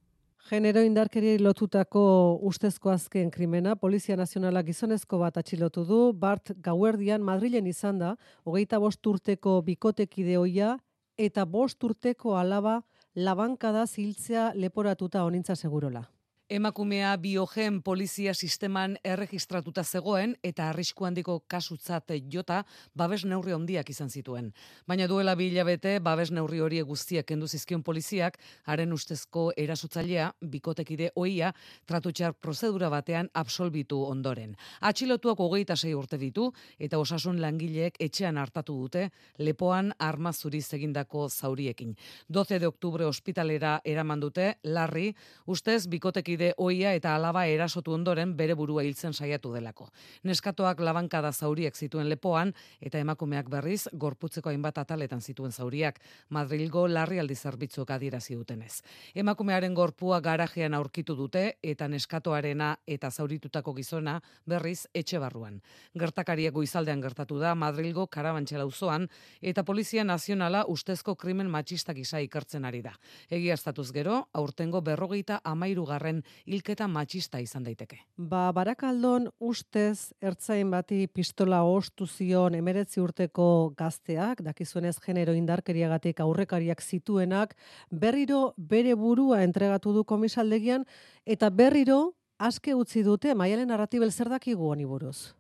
Genero 0.48 0.82
indarkeri 0.82 1.38
lotutako 1.38 2.02
ustezko 2.48 2.90
azken 2.90 3.30
krimena, 3.30 3.76
Polizia 3.76 4.16
Nazionala 4.16 4.64
gizonezko 4.64 5.20
bat 5.20 5.38
atxilotu 5.38 5.84
du, 5.86 6.00
Bart 6.14 6.54
Gauerdian 6.64 7.22
Madrilen 7.22 7.68
izan 7.68 8.00
da, 8.00 8.16
hogeita 8.46 8.80
bost 8.80 9.06
urteko 9.06 9.60
bikotekide 9.62 10.38
hoia, 10.40 10.78
eta 11.18 11.46
bost 11.46 11.84
urteko 11.84 12.38
alaba 12.40 12.80
labankada 13.16 13.86
ziltzea 13.86 14.54
leporatuta 14.56 15.26
honintza 15.28 15.56
segurola. 15.56 16.08
Emakumea 16.50 17.12
biogen 17.22 17.76
polizia 17.86 18.32
sisteman 18.34 18.96
erregistratuta 19.06 19.84
zegoen 19.84 20.32
eta 20.44 20.72
arrisku 20.72 21.06
handiko 21.06 21.36
kasutzat 21.48 22.10
jota 22.34 22.64
babes 22.98 23.20
neurri 23.30 23.54
handiak 23.54 23.92
izan 23.94 24.10
zituen. 24.10 24.48
Baina 24.88 25.06
duela 25.08 25.36
bi 25.38 25.52
hilabete 25.52 26.00
babes 26.02 26.32
neurri 26.34 26.60
hori 26.66 26.82
guztiak 26.82 27.28
kendu 27.30 27.48
zizkion 27.48 27.84
poliziak 27.84 28.40
haren 28.66 28.94
ustezko 28.94 29.52
erasotzailea 29.58 30.32
bikotekide 30.42 31.12
oia 31.16 31.52
tratutxar 31.86 32.34
prozedura 32.34 32.90
batean 32.90 33.30
absolbitu 33.36 34.02
ondoren. 34.08 34.58
Atxilotuak 34.82 35.40
hogeita 35.46 35.78
sei 35.78 35.94
urte 35.94 36.18
ditu 36.18 36.48
eta 36.80 36.98
osasun 36.98 37.40
langileek 37.46 38.02
etxean 38.02 38.42
hartatu 38.42 38.80
dute 38.88 39.12
lepoan 39.38 39.94
arma 40.00 40.34
zuriz 40.34 40.66
egindako 40.74 41.30
zauriekin. 41.30 41.94
12 42.28 42.60
de 42.60 42.74
oktubre 42.74 43.06
ospitalera 43.06 43.78
eraman 43.86 44.20
dute 44.20 44.56
larri 44.64 45.14
ustez 45.46 45.86
bikotekide 45.88 46.39
senide 46.40 46.54
oia 46.58 46.94
eta 46.96 47.16
alaba 47.16 47.46
erasotu 47.48 47.92
ondoren 47.94 48.36
bere 48.38 48.56
burua 48.56 48.84
hiltzen 48.84 49.14
saiatu 49.14 49.52
delako. 49.54 49.90
Neskatoak 50.24 50.80
labankada 50.80 51.32
zauriek 51.32 51.76
zituen 51.76 52.08
lepoan 52.10 52.54
eta 52.80 53.00
emakumeak 53.00 53.50
berriz 53.50 53.88
gorputzeko 53.92 54.50
hainbat 54.50 54.78
ataletan 54.78 55.22
zituen 55.22 55.52
zauriak 55.52 56.00
Madrilgo 56.30 56.88
larrialdi 56.88 57.36
zerbitzuak 57.36 57.92
adierazi 57.92 58.36
dutenez. 58.36 58.82
Emakumearen 59.16 59.74
gorpua 59.74 60.22
garajean 60.22 60.74
aurkitu 60.74 61.16
dute 61.16 61.58
eta 61.62 61.88
neskatoarena 61.88 62.78
eta 62.88 63.12
zauritutako 63.12 63.74
gizona 63.74 64.22
berriz 64.46 64.88
etxe 64.94 65.20
barruan. 65.20 65.60
Gertakariek 65.94 66.54
goizaldean 66.54 67.02
gertatu 67.02 67.40
da 67.40 67.56
Madrilgo 67.56 68.08
Karabantxela 68.08 68.64
auzoan 68.64 69.10
eta 69.42 69.64
Polizia 69.64 70.04
Nazionala 70.04 70.66
ustezko 70.68 71.16
krimen 71.16 71.50
matxista 71.50 71.94
gisa 71.94 72.20
ikertzen 72.20 72.66
ari 72.66 72.82
da. 72.82 72.94
Egiaztatuz 73.30 73.92
gero, 73.92 74.28
aurtengo 74.34 74.82
berrogeita 74.82 75.42
amairu 75.44 75.86
garren 75.86 76.24
hilketa 76.46 76.88
matxista 76.88 77.40
izan 77.40 77.64
daiteke. 77.64 78.00
Ba, 78.18 78.50
barakaldon 78.56 79.30
ustez 79.40 80.12
ertzain 80.22 80.72
bati 80.72 81.08
pistola 81.08 81.64
ostu 81.64 82.08
zion 82.08 82.56
emeretzi 82.56 83.02
urteko 83.02 83.74
gazteak, 83.78 84.44
dakizuenez 84.46 84.98
genero 85.00 85.34
indarkeriagatik 85.34 86.20
aurrekariak 86.20 86.82
zituenak, 86.82 87.56
berriro 87.90 88.54
bere 88.58 88.96
burua 88.96 89.44
entregatu 89.44 89.94
du 89.94 90.04
komisaldegian, 90.04 90.86
eta 91.26 91.50
berriro 91.50 92.14
aske 92.40 92.74
utzi 92.76 93.04
dute 93.04 93.36
maialen 93.36 93.72
arratibel 93.72 94.12
zer 94.12 94.30
dakigu 94.32 94.72
honi 94.72 94.86
buruz. 94.86 95.39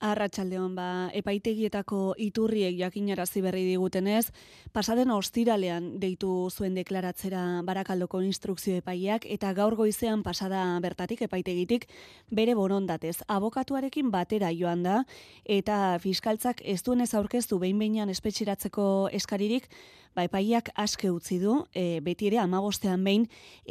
Arratsaldeon 0.00 0.74
ba 0.74 1.10
epaitegietako 1.14 2.14
iturriek 2.18 2.76
jakinarazi 2.78 3.40
berri 3.44 3.64
digutenez, 3.68 4.30
pasaden 4.72 5.10
ostiralean 5.14 6.00
deitu 6.00 6.50
zuen 6.50 6.74
deklaratzera 6.74 7.62
Barakaldoko 7.66 8.20
instrukzio 8.22 8.76
epaiak 8.82 9.26
eta 9.30 9.52
gaur 9.54 9.76
goizean 9.76 10.22
pasada 10.22 10.64
bertatik 10.80 11.22
epaitegitik 11.22 11.88
bere 12.30 12.54
borondatez 12.54 13.16
abokatuarekin 13.28 14.10
batera 14.10 14.50
joan 14.52 14.82
da 14.82 15.02
eta 15.44 15.98
fiskaltzak 16.02 16.62
ez 16.64 16.82
duenez 16.82 17.12
aurkeztu 17.14 17.58
behin 17.58 17.78
behinan 17.78 18.10
espetxeratzeko 18.10 19.08
eskaririk 19.12 19.68
ba, 20.14 20.24
epaiak 20.24 20.70
aske 20.78 21.10
utzi 21.10 21.38
du, 21.42 21.58
e, 21.74 22.00
beti 22.04 22.28
ere 22.30 22.38
amabostean 22.42 23.04
behin 23.04 23.26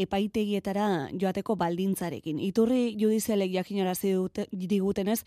epaitegietara 0.05 1.09
joateko 1.19 1.55
baldintzarekin. 1.59 2.39
Iturri 2.43 2.93
judizialek 2.99 3.53
jakinarazi 3.53 4.13
digutenez, 4.51 5.21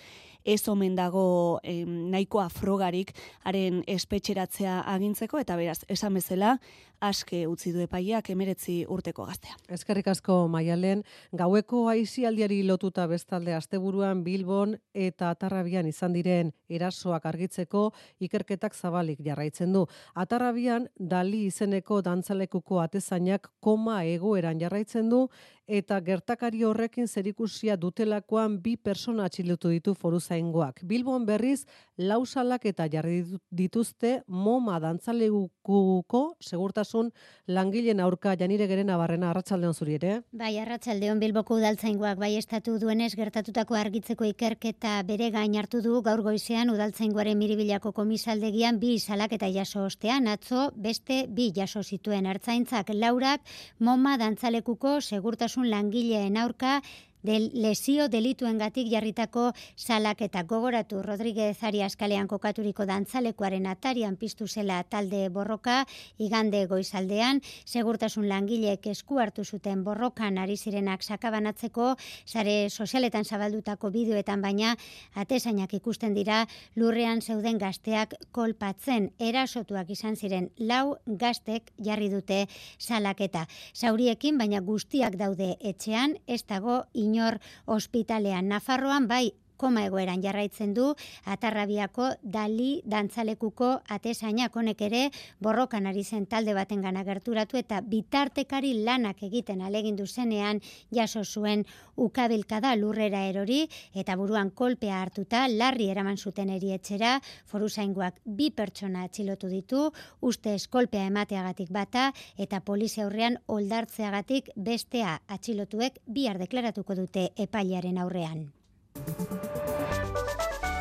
ez 0.44 0.61
omen 0.68 0.94
dago 0.96 1.59
e, 1.62 1.85
nahikoa 1.87 2.48
frogarik 2.52 3.14
haren 3.44 3.83
espetxeratzea 3.87 4.83
agintzeko, 4.94 5.40
eta 5.42 5.57
beraz, 5.59 5.81
esan 5.88 6.14
bezala, 6.20 6.57
aske 7.00 7.46
utzi 7.46 7.72
du 7.72 7.80
epaiak 7.85 8.30
emeretzi 8.30 8.85
urteko 8.88 9.26
gaztea. 9.28 9.56
Eskerrik 9.72 10.09
asko 10.09 10.46
maialen, 10.48 11.02
gaueko 11.32 11.87
aizialdiari 11.92 12.62
lotuta 12.66 13.06
bestalde 13.06 13.54
asteburuan 13.54 14.22
Bilbon 14.24 14.76
eta 14.94 15.30
Atarrabian 15.30 15.87
izan 15.87 16.14
diren 16.16 16.52
erasoak 16.68 17.26
argitzeko 17.26 17.90
ikerketak 18.20 18.74
zabalik 18.74 19.20
jarraitzen 19.24 19.72
du. 19.72 19.87
Atarrabian 20.14 20.88
Dali 20.96 21.46
izeneko 21.46 22.00
dantzalekuko 22.02 22.80
atezainak 22.80 23.50
koma 23.61 24.02
egoeran 24.04 24.61
jarraitzen 24.61 25.11
du 25.11 25.26
eta 25.66 25.98
gertakari 26.00 26.62
horrekin 26.64 27.09
zerikusia 27.09 27.76
dutelakoan 27.76 28.61
bi 28.62 28.76
persona 28.76 29.24
atxilutu 29.26 29.68
ditu 29.74 29.94
foru 29.94 30.20
zaingoak. 30.20 30.81
Bilbon 30.87 31.26
berriz, 31.26 31.66
lausalak 31.98 32.66
eta 32.66 32.87
jarri 32.92 33.24
dituzte 33.50 34.22
MoMA 34.29 34.79
dantzalekuko 34.81 36.22
segurtasun 36.40 37.11
langileen 37.48 38.00
aurka 38.00 38.37
janire 38.38 38.66
geren 38.70 38.90
abarrena 38.90 39.31
arratsaldeon 39.31 39.74
zuri 39.74 39.96
ere. 39.98 40.20
Bai, 40.33 40.57
arratsaldeon 40.62 41.18
Bilboko 41.20 41.57
udaltzaingoak 41.59 42.18
bai 42.18 42.37
estatu 42.37 42.79
duenez 42.79 43.14
gertatutako 43.16 43.74
argitzeko 43.74 44.24
ikerketa 44.31 45.02
bere 45.02 45.31
gain 45.31 45.57
hartu 45.57 45.83
du 45.83 46.00
gaur 46.02 46.22
goizean 46.22 46.70
udaltzaingoaren 46.70 47.38
miribilako 47.38 47.92
komisaldegian 47.92 48.79
bi 48.79 48.98
salak 49.00 49.33
eta 49.33 49.50
jaso 49.50 49.85
ostean 49.87 50.29
atzo 50.29 50.70
beste 50.76 51.24
bi 51.29 51.50
jaso 51.57 51.83
zituen 51.83 52.26
ertzaintzak 52.26 52.94
laurak 52.94 53.42
MoMA 53.81 54.16
dantzalekuko 54.18 55.00
segurtasun 55.00 55.56
osasun 55.57 55.71
langileen 55.71 56.37
aurka 56.37 56.81
del 57.26 57.50
lesio 57.58 58.06
delituengatik 58.08 58.86
jarritako 58.86 59.50
salak 59.74 60.22
eta 60.22 60.44
gogoratu. 60.46 61.02
Rodríguez 61.02 61.58
Arias 61.66 61.96
kalean 61.98 62.28
kokaturiko 62.30 62.86
dantzalekuaren 62.86 63.66
atarian 63.66 64.14
piztu 64.16 64.46
zela 64.46 64.78
talde 64.84 65.26
borroka 65.34 65.80
igande 66.22 66.62
goizaldean. 66.70 67.42
Segurtasun 67.66 68.28
langileek 68.30 68.86
esku 68.92 69.18
hartu 69.18 69.44
zuten 69.44 69.82
borrokan 69.84 70.38
ari 70.38 70.56
zirenak 70.56 71.02
sakabanatzeko. 71.02 71.96
Sare 72.24 72.70
sozialetan 72.70 73.24
zabaldutako 73.24 73.90
bideoetan 73.90 74.40
baina 74.42 74.76
atesainak 75.14 75.74
ikusten 75.74 76.14
dira 76.14 76.44
lurrean 76.76 77.20
zeuden 77.22 77.58
gazteak 77.58 78.14
kolpatzen. 78.30 79.10
Erasotuak 79.18 79.90
izan 79.90 80.14
ziren. 80.16 80.50
Lau 80.58 80.96
gaztek 81.06 81.72
jarri 81.82 82.08
dute 82.12 82.44
salaketa. 82.78 83.46
Zauriekin 83.74 84.38
baina 84.38 84.60
guztiak 84.60 85.18
daude 85.18 85.56
etxean 85.60 86.14
ez 86.26 86.44
dago 86.46 86.84
ino 86.94 87.15
inor 87.16 87.40
ospitalean. 87.64 88.48
Nafarroan 88.52 89.09
bai 89.09 89.35
koma 89.57 89.85
egoeran 89.87 90.23
jarraitzen 90.23 90.75
du 90.75 90.92
Atarrabiako 91.25 92.11
Dali 92.23 92.83
dantzalekuko 92.85 93.71
atesainak 93.97 94.57
honek 94.57 94.83
ere 94.88 95.03
borrokan 95.40 95.87
ari 95.87 96.05
zen 96.05 96.27
talde 96.27 96.55
baten 96.55 96.83
gana 96.83 97.05
gerturatu 97.05 97.57
eta 97.61 97.81
bitartekari 97.81 98.73
lanak 98.85 99.23
egiten 99.23 99.62
alegindu 99.62 100.07
zenean 100.07 100.61
jaso 100.92 101.25
zuen 101.25 101.64
ukabilkada 101.97 102.75
lurrera 102.77 103.25
erori 103.29 103.62
eta 103.95 104.16
buruan 104.16 104.51
kolpea 104.51 105.01
hartuta 105.03 105.47
larri 105.49 105.88
eraman 105.90 106.16
zuten 106.16 106.51
erietxera 106.51 107.21
foru 107.47 107.69
zaingoak 107.69 108.21
bi 108.25 108.51
pertsona 108.51 109.05
atxilotu 109.09 109.49
ditu 109.49 109.87
uste 110.21 110.55
eskolpea 110.55 111.07
emateagatik 111.07 111.73
bata 111.73 112.11
eta 112.37 112.61
polizia 112.61 113.07
aurrean 113.07 113.40
oldartzeagatik 113.47 114.53
bestea 114.57 115.16
atxilotuek 115.38 116.01
bihar 116.07 116.38
deklaratuko 116.42 116.95
dute 116.95 117.31
epailaren 117.49 117.99
aurrean. 117.99 118.47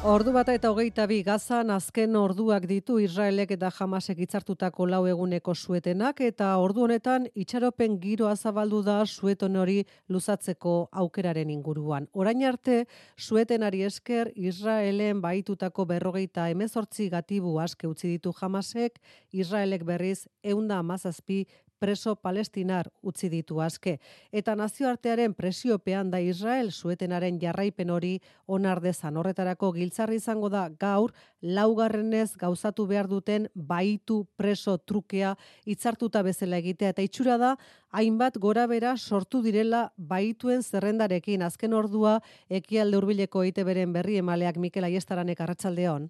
Ordu 0.06 0.30
bata 0.36 0.54
eta 0.54 0.70
hogeita 0.70 1.08
bi 1.10 1.16
gazan 1.26 1.72
azken 1.74 2.14
orduak 2.20 2.68
ditu 2.70 3.00
Israelek 3.02 3.56
eta 3.56 3.72
Hamasek 3.74 4.20
itzartutako 4.22 4.86
lau 4.86 5.00
eguneko 5.10 5.56
suetenak 5.58 6.22
eta 6.22 6.52
ordu 6.62 6.84
honetan 6.86 7.26
itxaropen 7.34 7.96
giroa 8.04 8.36
zabaldu 8.36 8.84
da 8.86 9.00
sueton 9.08 9.58
hori 9.58 9.80
luzatzeko 10.08 10.76
aukeraren 11.02 11.50
inguruan. 11.50 12.06
Orain 12.14 12.46
arte, 12.46 12.84
suetenari 13.18 13.82
esker 13.88 14.30
Israelen 14.36 15.24
baitutako 15.26 15.88
berrogeita 15.90 16.52
emezortzi 16.54 17.10
gatibu 17.10 17.58
aske 17.58 17.90
utzi 17.90 18.14
ditu 18.14 18.36
Hamasek, 18.40 19.02
Israelek 19.34 19.88
berriz 19.90 20.28
eunda 20.44 20.78
amazazpi 20.86 21.48
preso 21.80 22.16
palestinar 22.16 22.90
utzi 23.02 23.30
ditu 23.30 23.62
aske. 23.62 24.00
Eta 24.32 24.56
nazioartearen 24.56 25.34
presiopean 25.34 26.12
da 26.12 26.20
Israel 26.20 26.72
suetenaren 26.72 27.40
jarraipen 27.42 27.90
hori 27.90 28.20
onardezan. 28.48 29.18
Horretarako 29.18 29.72
giltzarri 29.76 30.20
izango 30.22 30.50
da 30.50 30.68
gaur 30.70 31.14
laugarrenez 31.42 32.36
gauzatu 32.42 32.88
behar 32.88 33.08
duten 33.08 33.50
baitu 33.54 34.26
preso 34.38 34.78
trukea 34.78 35.36
itzartuta 35.66 36.22
bezala 36.24 36.58
egitea. 36.64 36.94
Eta 36.96 37.06
itxura 37.06 37.38
da 37.38 37.56
hainbat 37.92 38.38
gora 38.38 38.68
bera 38.68 38.96
sortu 38.98 39.42
direla 39.42 39.92
baituen 39.98 40.64
zerrendarekin. 40.64 41.42
Azken 41.42 41.74
ordua 41.74 42.20
ekialde 42.50 42.98
hurbileko 42.98 43.44
eite 43.44 43.64
beren 43.64 43.94
berri 43.94 44.18
emaleak 44.18 44.58
Mikel 44.58 44.88
Aiestaranek 44.88 45.42
arratsaldeon. 45.42 46.10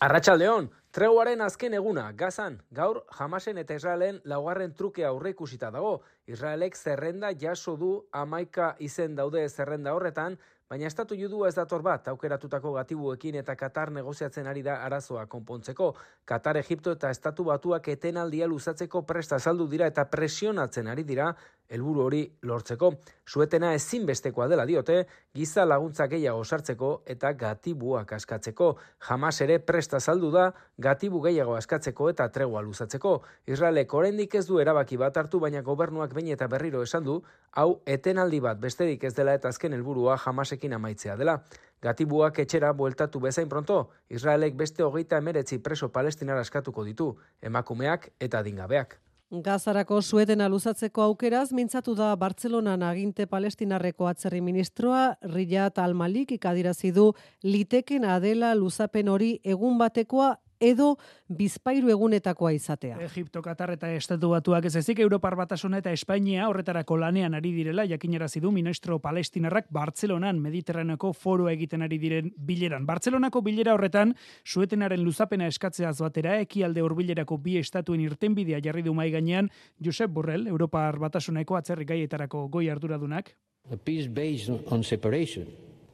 Arratsaldeon, 0.00 0.70
treguaren 0.94 1.40
azken 1.42 1.74
eguna, 1.74 2.04
gazan, 2.14 2.60
gaur 2.70 3.00
Hamasen 3.18 3.58
eta 3.58 3.74
Israelen 3.74 4.20
laugarren 4.30 4.76
truke 4.78 5.02
aurre 5.04 5.32
ikusita 5.34 5.72
dago. 5.74 5.96
Israelek 6.30 6.76
zerrenda 6.78 7.32
jaso 7.34 7.74
du 7.76 7.88
amaika 8.14 8.76
izen 8.78 9.16
daude 9.18 9.42
zerrenda 9.48 9.94
horretan, 9.96 10.38
baina 10.70 10.86
estatu 10.86 11.18
judu 11.18 11.42
ez 11.48 11.54
dator 11.56 11.82
bat 11.82 12.06
aukeratutako 12.12 12.72
gatibuekin 12.76 13.40
eta 13.42 13.56
Katar 13.58 13.90
negoziatzen 13.92 14.46
ari 14.46 14.62
da 14.62 14.76
arazoa 14.86 15.26
konpontzeko. 15.26 15.90
Katar, 16.24 16.56
Egipto 16.62 16.94
eta 16.94 17.10
estatu 17.10 17.44
batuak 17.50 17.90
etenaldia 17.90 18.46
luzatzeko 18.46 19.02
presta 19.02 19.38
saldu 19.38 19.66
dira 19.66 19.90
eta 19.90 20.06
presionatzen 20.10 20.88
ari 20.94 21.02
dira 21.02 21.32
helburu 21.68 22.04
hori 22.04 22.22
lortzeko. 22.42 22.92
Suetena 23.26 23.72
ezinbestekoa 23.74 24.48
dela 24.48 24.66
diote, 24.68 25.06
giza 25.34 25.64
laguntza 25.64 26.06
gehiago 26.12 26.44
sartzeko 26.44 26.90
eta 27.06 27.32
gatibuak 27.32 28.12
askatzeko. 28.18 28.74
Jamas 29.08 29.40
ere 29.40 29.58
presta 29.58 30.00
saldu 30.00 30.30
da, 30.34 30.50
gatibu 30.78 31.22
gehiago 31.24 31.56
askatzeko 31.56 32.10
eta 32.12 32.28
tregua 32.34 32.62
luzatzeko. 32.62 33.14
Israelek 33.46 33.94
oraindik 33.94 34.34
ez 34.34 34.46
du 34.46 34.60
erabaki 34.60 34.98
bat 35.00 35.16
hartu, 35.16 35.40
baina 35.40 35.62
gobernuak 35.62 36.14
bain 36.14 36.28
eta 36.34 36.48
berriro 36.48 36.82
esan 36.82 37.04
du, 37.04 37.20
hau 37.52 37.80
etenaldi 37.86 38.40
bat 38.40 38.60
besterik 38.60 39.04
ez 39.04 39.14
dela 39.14 39.34
eta 39.34 39.48
azken 39.48 39.72
helburua 39.72 40.18
jamasekin 40.18 40.76
amaitzea 40.76 41.16
dela. 41.16 41.40
Gatibuak 41.84 42.38
etxera 42.40 42.72
bueltatu 42.72 43.20
bezain 43.20 43.48
pronto, 43.48 43.90
Israelek 44.08 44.56
beste 44.56 44.84
hogeita 44.84 45.20
emeretzi 45.20 45.58
preso 45.58 45.90
palestinar 45.92 46.40
askatuko 46.40 46.84
ditu, 46.84 47.10
emakumeak 47.42 48.08
eta 48.20 48.42
dingabeak. 48.42 49.03
Gazarako 49.30 50.02
suetena 50.02 50.48
luzatzeko 50.48 51.02
aukeraz, 51.02 51.50
mintzatu 51.52 51.94
da 51.96 52.14
Bartzelonan 52.16 52.82
aginte 52.82 53.26
palestinarreko 53.26 54.06
atzerri 54.06 54.40
ministroa, 54.40 55.16
Riyad 55.22 55.78
Almalik 55.78 56.32
ikadirazi 56.36 56.92
du 56.92 57.12
liteken 57.42 58.04
adela 58.04 58.54
luzapen 58.54 59.08
hori 59.08 59.38
egun 59.42 59.78
batekoa 59.78 60.34
edo 60.64 60.94
bizpairu 61.28 61.90
egunetakoa 61.92 62.52
izatea. 62.56 62.98
Egipto, 63.04 63.42
Katar 63.42 63.74
eta 63.74 63.90
Estatu 63.92 64.30
Batuak 64.32 64.64
ez 64.68 64.74
ezik 64.80 65.00
Europar 65.04 65.36
Batasuna 65.36 65.80
eta 65.82 65.92
Espainia 65.92 66.48
horretarako 66.48 66.96
lanean 67.00 67.34
ari 67.34 67.52
direla 67.52 67.86
jakinarazi 67.88 68.40
du 68.40 68.52
ministro 68.52 68.98
palestinarrak 68.98 69.68
Bartzelonan 69.74 70.40
Mediterraneoko 70.40 71.12
foro 71.12 71.48
egiten 71.52 71.82
ari 71.82 71.98
diren 71.98 72.32
bileran. 72.36 72.86
Bartzelonako 72.86 73.42
bilera 73.42 73.74
horretan 73.74 74.14
suetenaren 74.44 75.04
luzapena 75.04 75.48
eskatzeaz 75.52 75.98
batera 76.00 76.38
ekialde 76.40 76.82
hurbilerako 76.84 77.38
bi 77.38 77.58
estatuen 77.60 78.04
irtenbidea 78.04 78.60
jarri 78.64 78.82
du 78.82 78.94
mai 78.94 79.10
gainean 79.10 79.50
Josep 79.80 80.10
Borrell, 80.10 80.46
Europar 80.48 80.98
Batasuneko 80.98 81.56
atzerri 81.56 81.84
gaietarako 81.84 82.48
goi 82.48 82.68
arduradunak. 82.70 83.34
A 83.72 83.76
peace 83.76 84.08
based 84.08 84.50
on 84.70 84.82
separation 84.82 85.46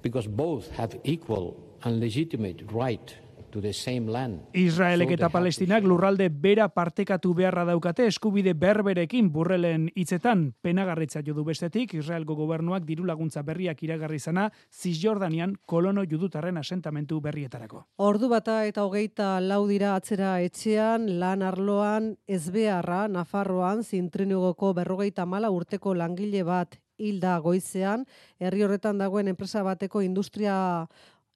because 0.02 0.28
both 0.28 0.70
have 0.76 0.98
equal 1.04 1.54
and 1.84 2.00
legitimate 2.00 2.64
right 2.72 3.16
to 3.50 3.60
the 3.60 3.72
same 3.72 4.10
land. 4.10 4.40
Israelek 4.54 5.12
eta 5.16 5.28
Palestinak 5.28 5.84
lurralde 5.84 6.28
bera 6.30 6.68
partekatu 6.68 7.34
beharra 7.34 7.64
daukate 7.68 8.06
eskubide 8.06 8.54
berberekin 8.54 9.30
burrelen 9.32 9.88
hitzetan 9.94 10.52
penagarritza 10.62 11.22
jodu 11.26 11.44
bestetik 11.44 11.94
Israelgo 11.94 12.36
gobernuak 12.38 12.86
diru 12.88 13.04
laguntza 13.04 13.42
berriak 13.42 13.82
iragarri 13.82 14.18
zana 14.18 14.50
Cisjordanian 14.70 15.56
kolono 15.66 16.04
judutarren 16.04 16.56
asentamentu 16.56 17.20
berrietarako. 17.20 17.84
Ordu 17.98 18.28
bata 18.28 18.64
eta 18.66 18.84
hogeita 18.84 19.40
lau 19.40 19.66
dira 19.68 19.94
atzera 19.96 20.38
etxean, 20.40 21.18
lan 21.20 21.42
arloan, 21.42 22.14
ezbeharra, 22.28 23.06
Nafarroan, 23.08 23.82
zintrinugoko 23.84 24.72
berrogeita 24.74 25.26
mala 25.26 25.50
urteko 25.50 25.94
langile 25.94 26.44
bat 26.46 26.78
hilda 27.00 27.38
goizean, 27.40 28.04
herri 28.38 28.62
horretan 28.66 29.00
dagoen 29.00 29.30
enpresa 29.32 29.64
bateko 29.66 30.02
industria 30.04 30.54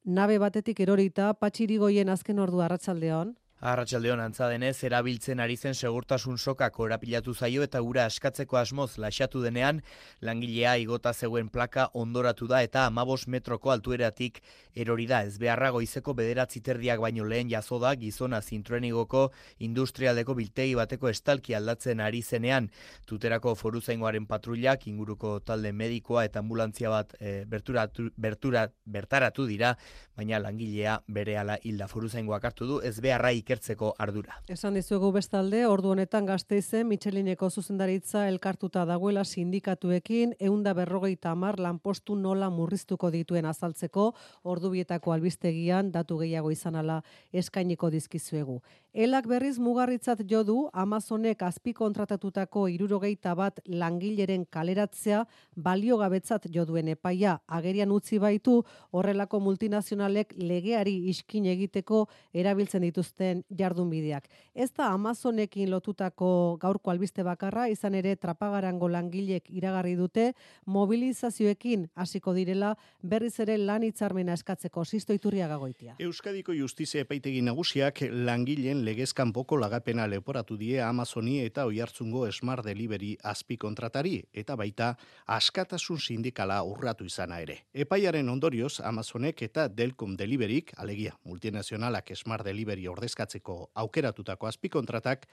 nabe 0.05 0.39
batetik 0.39 0.81
erorita, 0.85 1.33
patxirigoien 1.35 2.09
azken 2.13 2.39
ordu 2.39 2.61
arratsaldeon. 2.61 3.35
Arratxaldeon 3.65 4.21
antza 4.21 4.45
denez, 4.53 4.83
erabiltzen 4.85 5.41
ari 5.41 5.55
zen 5.57 5.73
segurtasun 5.73 6.37
soka 6.37 6.67
korapilatu 6.69 7.33
zaio 7.33 7.63
eta 7.65 7.81
ura 7.81 8.03
askatzeko 8.05 8.59
asmoz 8.61 8.99
laxatu 9.01 9.41
denean, 9.41 9.79
langilea 10.21 10.75
igota 10.83 11.15
zegoen 11.15 11.49
plaka 11.49 11.87
ondoratu 11.97 12.45
da 12.51 12.61
eta 12.61 12.83
amabos 12.85 13.23
metroko 13.27 13.73
altueratik 13.73 14.43
erori 14.77 15.07
da. 15.09 15.23
Ez 15.25 15.39
beharra 15.41 15.71
goizeko 15.73 16.13
bederatzi 16.19 16.61
terdiak 16.61 17.01
baino 17.01 17.25
lehen 17.25 17.49
jazo 17.49 17.79
da 17.81 17.95
gizona 17.97 18.43
zintruenigoko 18.43 19.31
industrialdeko 19.65 20.37
biltegi 20.37 20.77
bateko 20.77 21.09
estalki 21.09 21.57
aldatzen 21.57 22.05
ari 22.05 22.21
zenean. 22.21 22.69
Tuterako 23.09 23.55
foru 23.57 23.81
zaingoaren 23.81 24.29
patrullak, 24.29 24.85
inguruko 24.93 25.39
talde 25.41 25.73
medikoa 25.73 26.27
eta 26.29 26.45
ambulantzia 26.45 26.93
bat 26.93 27.17
e, 27.19 27.47
berturatu, 27.49 28.11
bertura, 28.19 28.69
bertaratu 28.85 29.49
dira, 29.49 29.73
baina 30.21 30.37
langilea 30.39 31.01
bere 31.09 31.39
ala 31.41 31.57
hilda 31.65 31.89
foru 31.89 32.13
zaingoak 32.13 32.45
hartu 32.45 32.69
du, 32.69 32.81
ez 32.85 32.99
beharra 33.01 33.33
ikertzeko 33.55 33.95
ardura. 33.99 34.41
Esan 34.51 34.75
dizuegu 34.75 35.11
bestalde, 35.15 35.65
ordu 35.67 35.93
honetan 35.95 36.27
gazteizen, 36.27 36.89
Michelineko 36.89 37.51
zuzendaritza 37.51 38.27
elkartuta 38.29 38.85
dagoela 38.85 39.25
sindikatuekin, 39.25 40.35
eunda 40.41 40.75
berrogeita 40.75 41.31
amar 41.31 41.61
lanpostu 41.61 42.17
nola 42.17 42.51
murriztuko 42.51 43.11
dituen 43.11 43.47
azaltzeko, 43.47 44.13
ordubietako 44.45 45.13
albistegian 45.13 45.93
datu 45.93 46.19
gehiago 46.19 46.51
izan 46.51 46.75
ala 46.77 47.03
eskainiko 47.33 47.91
dizkizuegu. 47.91 48.61
Elak 48.95 49.27
berriz 49.27 49.57
mugarritzat 49.59 50.21
jo 50.31 50.45
du 50.47 50.55
Amazonek 50.71 51.41
azpi 51.43 51.73
kontratatutako 51.75 52.69
irurogeita 52.71 53.33
bat 53.35 53.57
langileren 53.67 54.45
kaleratzea 54.47 55.25
baliogabetzat 55.59 56.47
jo 56.55 56.63
duen 56.65 56.93
epaia 56.93 57.33
agerian 57.49 57.91
utzi 57.91 58.21
baitu 58.23 58.61
horrelako 58.95 59.41
multinazionalek 59.43 60.37
legeari 60.39 60.93
iskin 61.11 61.49
egiteko 61.51 62.05
erabiltzen 62.33 62.87
dituzten 62.87 63.41
jardunbideak. 63.51 64.29
Ez 64.55 64.71
da 64.71 64.93
Amazonekin 64.93 65.75
lotutako 65.75 66.31
gaurko 66.63 66.95
albiste 66.95 67.27
bakarra, 67.27 67.67
izan 67.67 67.99
ere 67.99 68.15
trapagarango 68.15 68.87
langilek 68.87 69.51
iragarri 69.51 69.97
dute 69.99 70.29
mobilizazioekin 70.67 71.89
hasiko 71.97 72.37
direla 72.39 72.77
berriz 73.03 73.41
ere 73.41 73.59
lan 73.59 73.83
hitzarmena 73.83 74.39
eskatzeko 74.39 74.85
sisto 74.85 75.13
iturria 75.19 75.51
gagoitia. 75.51 75.99
Euskadiko 75.99 76.55
Justizia 76.55 77.03
Epaitegi 77.03 77.43
Nagusiak 77.43 78.07
langileen 78.13 78.84
legezkan 78.85 79.33
boko 79.33 79.57
lagapena 79.57 80.05
leporatu 80.07 80.57
die 80.61 80.81
Amazoni 80.83 81.39
eta 81.41 81.65
Oihartzungo 81.67 82.27
Smart 82.33 82.65
Delivery 82.67 83.15
azpi 83.23 83.57
kontratari 83.57 84.19
eta 84.33 84.57
baita 84.61 84.91
askatasun 85.27 85.99
sindikala 85.99 86.61
urratu 86.69 87.07
izana 87.09 87.41
ere. 87.41 87.57
Epaiaren 87.73 88.29
ondorioz 88.29 88.81
Amazonek 88.85 89.43
eta 89.47 89.67
Delcom 89.69 90.17
Deliveryk, 90.17 90.75
alegia 90.77 91.15
multinazionalak 91.25 92.13
Smart 92.15 92.45
Delivery 92.45 92.87
ordezkatzeko 92.89 93.71
aukeratutako 93.75 94.51
azpi 94.51 94.69
kontratak, 94.69 95.27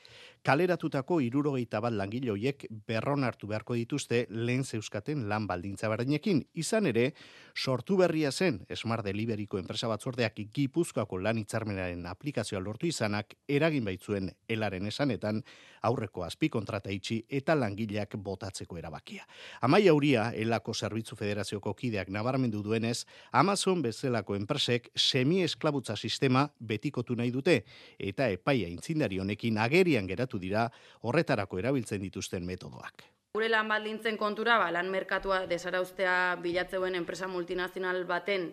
kaleratutako 0.44 1.20
irurogeita 1.22 1.82
bat 1.84 1.94
langiloiek 1.94 2.66
berron 2.88 3.24
hartu 3.28 3.52
beharko 3.52 3.76
dituzte 3.76 4.26
lehen 4.30 4.64
zeuskaten 4.64 5.28
lan 5.30 5.48
baldintza 5.48 5.90
berdinekin. 5.92 6.46
Izan 6.54 6.88
ere, 6.88 7.12
sortu 7.56 7.98
berria 8.00 8.32
zen 8.32 8.62
Smart 8.76 9.06
Deliveryko 9.06 9.60
enpresa 9.60 9.92
batzordeak 9.92 10.40
Gipuzkoako 10.54 11.20
lan 11.20 11.42
hitzarmenaren 11.42 12.06
aplikazioa 12.08 12.62
lortu 12.64 12.88
izanak 12.88 13.36
eragin 13.48 13.86
baitzuen 13.86 14.30
elaren 14.50 14.86
esanetan 14.88 15.42
aurreko 15.88 16.24
azpi 16.24 16.50
kontrata 16.50 16.92
itxi 16.94 17.22
eta 17.30 17.56
langileak 17.56 18.16
botatzeko 18.18 18.78
erabakia. 18.78 19.26
Amai 19.62 19.88
hauria, 19.88 20.30
elako 20.36 20.74
zerbitzu 20.74 21.16
federazioko 21.16 21.74
kideak 21.74 22.10
nabarmendu 22.10 22.62
duenez, 22.64 23.06
Amazon 23.32 23.82
bezalako 23.82 24.36
enpresek 24.36 24.92
semi-esklabutza 24.96 25.96
sistema 25.96 26.48
betikotu 26.60 27.16
nahi 27.16 27.32
dute 27.32 27.64
eta 27.98 28.30
epaia 28.30 28.68
intzindari 28.68 29.20
honekin 29.20 29.58
agerian 29.58 30.08
geratu 30.08 30.40
dira 30.40 30.70
horretarako 31.02 31.60
erabiltzen 31.60 32.02
dituzten 32.02 32.46
metodoak. 32.46 33.04
Gure 33.32 33.48
lan 33.48 33.70
baldintzen 33.72 34.18
kontura, 34.20 34.58
ba, 34.60 34.72
lan 34.76 34.90
merkatua 34.92 35.46
desarauztea 35.48 36.36
bilatzeuen 36.44 36.98
enpresa 37.00 37.30
multinazional 37.32 38.04
baten 38.04 38.50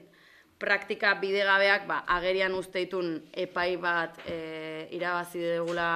praktika 0.59 1.15
bidegabeak 1.21 1.87
ba, 1.87 2.01
agerian 2.19 2.55
usteitun 2.59 3.13
epai 3.45 3.77
bat 3.81 4.19
e, 4.27 4.89
irabazi 4.97 5.43
dugula 5.57 5.91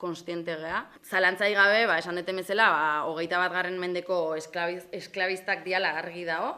konstiente 0.00 0.56
gea. 0.60 0.82
Zalantzai 1.04 1.52
gabe, 1.54 1.84
ba, 1.90 1.98
esan 2.00 2.16
dute 2.20 2.34
bezala, 2.36 2.70
ba, 2.72 2.86
hogeita 3.10 3.40
bat 3.42 3.52
garren 3.52 3.78
mendeko 3.80 4.20
esklabiz, 4.38 4.86
esklabistak 4.96 5.64
diala 5.68 5.96
argi 6.00 6.24
dago. 6.28 6.54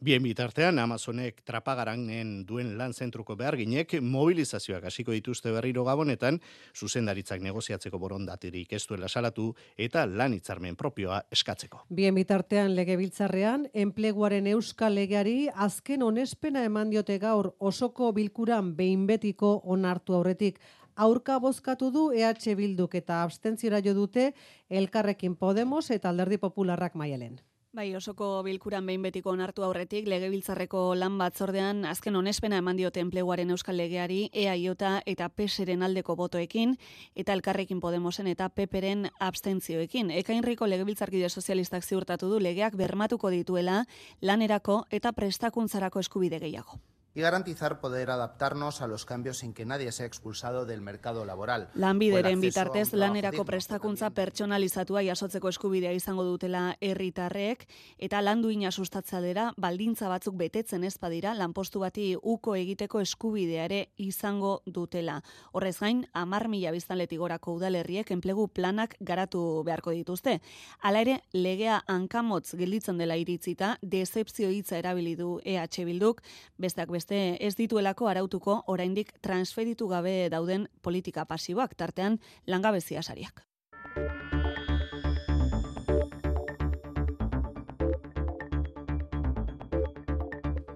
Bien 0.00 0.22
bitartean, 0.22 0.78
Amazonek 0.78 1.40
trapagaranen 1.42 2.44
duen 2.46 2.68
lan 2.78 2.92
zentruko 2.94 3.34
beharginek 3.34 3.96
mobilizazioak 3.98 4.84
hasiko 4.86 5.10
dituzte 5.10 5.50
berriro 5.50 5.82
gabonetan, 5.82 6.38
zuzendaritzak 6.70 7.42
negoziatzeko 7.42 7.98
borondaterik 7.98 8.76
ez 8.78 8.84
duela 8.86 9.08
salatu 9.08 9.48
eta 9.76 10.04
lan 10.06 10.36
hitzarmen 10.36 10.76
propioa 10.78 11.18
eskatzeko. 11.34 11.82
Bien 11.90 12.14
bitartean 12.14 12.76
legebiltzarrean, 12.78 13.66
enpleguaren 13.74 14.46
euskal 14.54 14.94
legeari 14.94 15.48
azken 15.66 16.06
onespena 16.06 16.62
eman 16.62 16.94
diote 16.94 17.18
gaur 17.18 17.56
osoko 17.58 18.12
bilkuran 18.14 18.76
behin 18.78 19.04
betiko 19.10 19.56
onartu 19.64 20.14
aurretik 20.14 20.62
aurka 20.94 21.40
bozkatu 21.42 21.90
du 21.90 22.12
EH 22.12 22.54
Bilduk 22.54 22.94
eta 22.94 23.24
abstentziora 23.24 23.82
jo 23.82 23.98
dute 23.98 24.32
Elkarrekin 24.70 25.34
Podemos 25.34 25.90
eta 25.90 26.14
Alderdi 26.14 26.38
Popularrak 26.38 26.94
maialen. 26.94 27.40
Bai, 27.76 27.90
osoko 27.94 28.26
bilkuran 28.46 28.86
behin 28.88 29.02
betiko 29.04 29.28
onartu 29.34 29.62
aurretik, 29.66 30.06
legebiltzarreko 30.08 30.94
lan 30.96 31.18
batzordean 31.20 31.84
azken 31.84 32.16
onespena 32.16 32.62
eman 32.62 32.80
diote 32.80 33.02
enpleguaren 33.04 33.52
euskal 33.52 33.76
legeari, 33.76 34.22
EAIota 34.32 34.94
eta 35.12 35.28
PESeren 35.28 35.84
aldeko 35.84 36.16
botoekin, 36.16 36.74
eta 37.14 37.36
elkarrekin 37.36 37.84
Podemosen 37.84 38.32
eta 38.32 38.48
PEPeren 38.48 39.10
abstentzioekin. 39.20 40.10
Ekainriko 40.24 40.66
legebiltzarkide 40.66 41.28
sozialistak 41.28 41.84
ziurtatu 41.84 42.32
du 42.32 42.40
legeak 42.40 42.74
bermatuko 42.74 43.28
dituela 43.36 43.82
lanerako 44.22 44.86
eta 44.90 45.12
prestakuntzarako 45.12 46.00
eskubide 46.00 46.40
gehiago 46.40 46.80
y 47.18 47.20
garantizar 47.20 47.80
poder 47.80 48.12
adaptarnos 48.12 48.80
a 48.80 48.86
los 48.86 49.04
cambios 49.04 49.38
sin 49.38 49.52
que 49.52 49.64
nadie 49.64 49.90
sea 49.90 50.06
expulsado 50.06 50.66
del 50.66 50.80
mercado 50.80 51.24
laboral. 51.24 51.68
Lanbideren 51.74 52.40
bitartez 52.40 52.92
lanerako 52.92 53.44
prestakuntza 53.44 54.10
pertsonalizatua 54.10 55.02
jasotzeko 55.02 55.48
eskubidea 55.50 55.90
izango 55.92 56.22
dutela 56.22 56.76
herritarrek 56.80 57.64
eta 57.98 58.20
landuina 58.22 58.70
sustatzalera 58.70 59.48
baldintza 59.56 60.06
batzuk 60.08 60.36
betetzen 60.38 60.84
ez 60.84 60.94
badira 61.02 61.32
lanpostu 61.34 61.82
bati 61.82 62.14
uko 62.22 62.54
egiteko 62.54 63.00
eskubidea 63.02 63.64
ere 63.64 63.80
izango 63.96 64.62
dutela. 64.64 65.18
Horrez 65.50 65.80
gain 65.80 66.06
10.000 66.14 66.70
biztanletik 66.70 67.18
gorako 67.18 67.56
udalerriek 67.58 68.12
enplegu 68.14 68.46
planak 68.46 68.94
garatu 69.00 69.64
beharko 69.66 69.90
dituzte. 69.90 70.38
Hala 70.78 71.02
ere 71.02 71.18
legea 71.32 71.82
hankamotz 71.88 72.54
gelditzen 72.54 72.96
dela 72.96 73.18
iritzita 73.18 73.74
decepzio 73.82 74.54
hitza 74.54 74.78
erabili 74.78 75.16
du 75.16 75.40
EH 75.42 75.82
Bilduk 75.84 76.22
besteak 76.58 76.94
beste 76.94 77.07
dituzte 77.08 77.46
ez 77.46 77.56
dituelako 77.56 78.08
arautuko 78.08 78.64
oraindik 78.66 79.12
transferitu 79.22 79.88
gabe 79.88 80.28
dauden 80.30 80.68
politika 80.82 81.24
pasiboak 81.24 81.74
tartean 81.74 82.18
langabezia 82.46 83.02
sariak. 83.02 83.44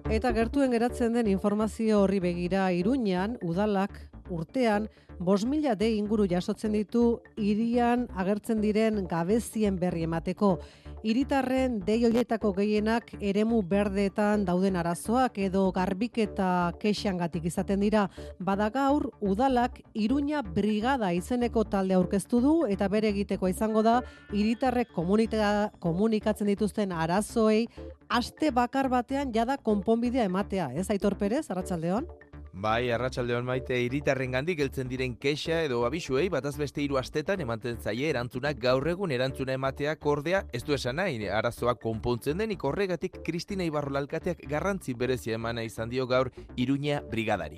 Eta 0.09 0.31
gertuen 0.31 0.71
geratzen 0.71 1.13
den 1.13 1.27
informazio 1.27 2.03
horri 2.03 2.19
begira 2.19 2.71
Iruñan 2.71 3.37
udalak 3.41 4.11
urtean 4.29 4.89
5000 5.19 5.75
de 5.75 5.89
inguru 5.95 6.27
jasotzen 6.27 6.73
ditu 6.73 7.21
hirian 7.37 8.07
agertzen 8.15 8.61
diren 8.61 9.07
gabezien 9.07 9.79
berri 9.79 10.03
emateko 10.03 10.59
Iritarren 11.03 11.81
dei 11.83 11.97
hoietako 12.07 12.53
gehienak 12.55 13.09
eremu 13.19 13.57
berdeetan 13.67 14.45
dauden 14.47 14.77
arazoak 14.79 15.35
edo 15.49 15.65
garbiketa 15.75 16.71
kexangatik 16.79 17.49
izaten 17.49 17.83
dira. 17.83 18.05
Bada 18.39 18.69
gaur, 18.71 19.09
udalak 19.19 19.81
Iruña 19.93 20.39
Brigada 20.47 21.11
izeneko 21.11 21.65
talde 21.67 21.97
aurkeztu 21.99 22.39
du 22.39 22.55
eta 22.71 22.87
bere 22.87 23.11
egiteko 23.11 23.51
izango 23.51 23.83
da 23.83 23.97
iritarrek 24.31 24.95
komunikatzen 24.95 26.47
dituzten 26.47 26.95
arazoei 26.95 27.67
aste 28.07 28.55
bakar 28.55 28.87
batean 28.87 29.35
jada 29.35 29.57
konponbidea 29.57 30.23
ematea. 30.31 30.71
Ez 30.71 30.87
Aitor 30.89 31.17
Perez, 31.19 31.49
Arratsaldeon? 31.51 32.07
Bai, 32.53 32.91
arratsaldeon 32.93 33.47
maite 33.47 33.79
iritarren 33.81 34.35
gandik 34.35 34.59
eltzen 34.61 34.85
diren 34.87 35.15
kexa 35.17 35.63
edo 35.65 35.79
abisuei 35.87 36.27
bataz 36.29 36.53
beste 36.59 36.83
hiru 36.83 36.99
astetan 37.01 37.41
ematen 37.41 37.79
zaie 37.81 38.11
erantzunak 38.11 38.59
gaur 38.61 38.85
egun 38.91 39.11
erantzuna 39.15 39.55
ematea 39.57 39.95
kordea 40.03 40.43
ez 40.53 40.61
du 40.63 40.77
esan 40.77 41.01
nahi 41.01 41.27
arazoak 41.39 41.81
konpontzen 41.81 42.37
denik 42.37 42.63
horregatik 42.63 43.23
Kristina 43.25 43.65
Ibarrolalkateak 43.65 44.45
garrantzi 44.51 44.93
berezia 44.93 45.41
emana 45.41 45.65
izan 45.65 45.89
dio 45.89 46.05
gaur 46.05 46.29
Iruña 46.55 47.01
brigadari 47.09 47.57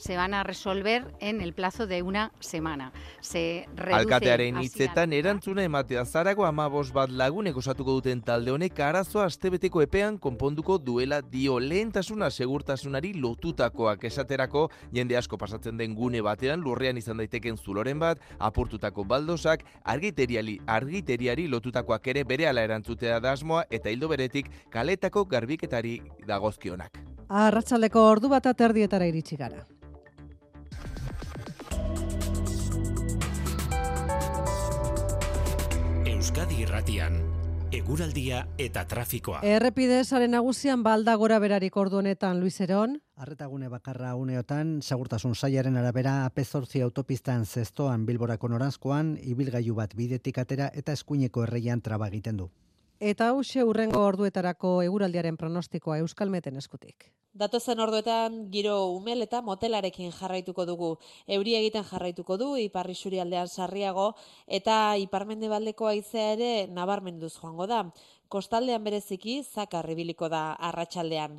se 0.00 0.16
van 0.16 0.32
a 0.32 0.42
resolver 0.42 1.04
en 1.20 1.42
el 1.42 1.52
plazo 1.52 1.86
de 1.86 2.02
una 2.02 2.32
semana. 2.40 2.90
Se 3.20 3.68
reduce 3.76 4.00
Alkatearen 4.00 4.58
hitzetan 4.62 5.12
erantzuna 5.12 5.62
ematea 5.62 6.06
zarago 6.06 6.46
amabos 6.46 6.92
bat 6.92 7.10
lagunek 7.10 7.56
osatuko 7.60 7.98
duten 7.98 8.22
talde 8.24 8.50
honek 8.50 8.80
arazoa 8.80 9.26
astebeteko 9.28 9.82
epean 9.84 10.16
konponduko 10.16 10.78
duela 10.78 11.20
dio 11.20 11.58
lehentasuna 11.60 12.30
segurtasunari 12.30 13.12
lotutakoak 13.12 14.06
esaterako 14.08 14.70
jende 14.90 15.18
asko 15.20 15.36
pasatzen 15.36 15.76
den 15.76 15.94
gune 15.94 16.22
batean 16.24 16.64
lurrean 16.64 16.96
izan 16.96 17.20
daiteken 17.20 17.58
zuloren 17.58 18.00
bat, 18.00 18.22
apurtutako 18.38 19.04
baldosak, 19.04 19.66
argiteriali, 19.84 20.60
argiteriari 20.66 21.46
lotutakoak 21.46 22.08
ere 22.14 22.24
bere 22.24 22.48
ala 22.48 22.64
erantzutea 22.64 23.20
da 23.20 23.34
asmoa 23.36 23.66
eta 23.68 23.92
hildo 23.92 24.08
beretik 24.08 24.48
kaletako 24.70 25.26
garbiketari 25.26 26.00
dagozkionak. 26.26 26.96
Arratsaleko 27.28 28.06
ordu 28.14 28.32
bat 28.32 28.48
aterdietara 28.48 29.06
iritsi 29.06 29.36
gara. 29.36 29.60
Euskadi 36.20 36.58
Irratian 36.60 37.14
eguraldia 37.72 38.42
eta 38.60 38.82
trafikoa. 38.84 39.38
Errepide 39.40 40.02
saren 40.04 40.34
nagusian 40.36 40.82
balda 40.84 41.14
gora 41.16 41.38
berarik 41.40 41.78
ordu 41.80 41.96
honetan 42.02 42.42
Luis 42.42 42.60
Eron. 42.60 42.98
Arretagune 43.16 43.70
bakarra 43.72 44.10
uneotan, 44.20 44.82
segurtasun 44.82 45.32
saiaren 45.32 45.80
arabera 45.80 46.26
apezortzi 46.26 46.84
autopistan 46.84 47.46
zestoan 47.46 48.04
bilborako 48.04 48.52
noranzkoan, 48.52 49.14
ibilgailu 49.32 49.78
bat 49.80 49.96
bidetik 49.96 50.42
atera 50.44 50.68
eta 50.74 50.92
eskuineko 50.92 51.46
erreian 51.48 51.80
traba 51.80 52.12
egiten 52.12 52.36
du. 52.42 52.50
Eta 53.00 53.30
hause 53.32 53.62
urrengo 53.64 54.02
orduetarako 54.04 54.82
eguraldiaren 54.84 55.38
pronostikoa 55.40 55.96
Euskalmeten 56.02 56.60
eskutik. 56.60 57.06
Datozen 57.32 57.80
orduetan 57.80 58.34
giro 58.52 58.74
umel 58.92 59.24
eta 59.24 59.40
motelarekin 59.40 60.10
jarraituko 60.12 60.66
dugu. 60.68 60.90
Euri 61.26 61.54
egiten 61.56 61.86
jarraituko 61.90 62.36
du, 62.36 62.48
iparri 62.60 62.94
aldean 63.22 63.48
sarriago, 63.48 64.16
eta 64.46 64.98
iparmende 64.98 65.48
baldeko 65.48 65.86
aizea 65.86 66.32
ere 66.34 66.66
nabarmenduz 66.66 67.32
joango 67.40 67.66
da. 67.66 67.84
Kostaldean 68.30 68.84
bereziki 68.86 69.32
zakar 69.42 69.88
ibiliko 69.90 70.28
da 70.30 70.40
arratsaldean. 70.68 71.32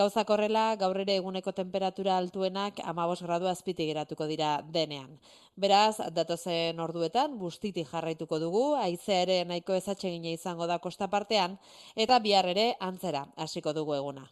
Gauzak 0.00 0.32
horrela, 0.34 0.64
gaur 0.82 1.00
ere 1.04 1.16
eguneko 1.20 1.54
temperatura 1.56 2.18
altuenak 2.20 2.82
15 2.90 3.24
gradu 3.28 3.48
azpiti 3.52 3.86
geratuko 3.88 4.28
dira 4.28 4.50
denean. 4.76 5.16
Beraz, 5.56 5.96
datozen 6.20 6.84
orduetan 6.86 7.40
bustiti 7.40 7.86
jarraituko 7.94 8.42
dugu, 8.44 8.64
haizea 8.84 9.24
ere 9.24 9.40
nahiko 9.48 9.80
ezatsegina 9.80 10.36
izango 10.36 10.68
da 10.68 10.78
kosta 10.86 11.08
partean 11.18 11.56
eta 11.96 12.20
bihar 12.28 12.52
ere 12.56 12.72
antzera 12.92 13.24
hasiko 13.46 13.72
dugu 13.72 13.96
eguna. 14.02 14.28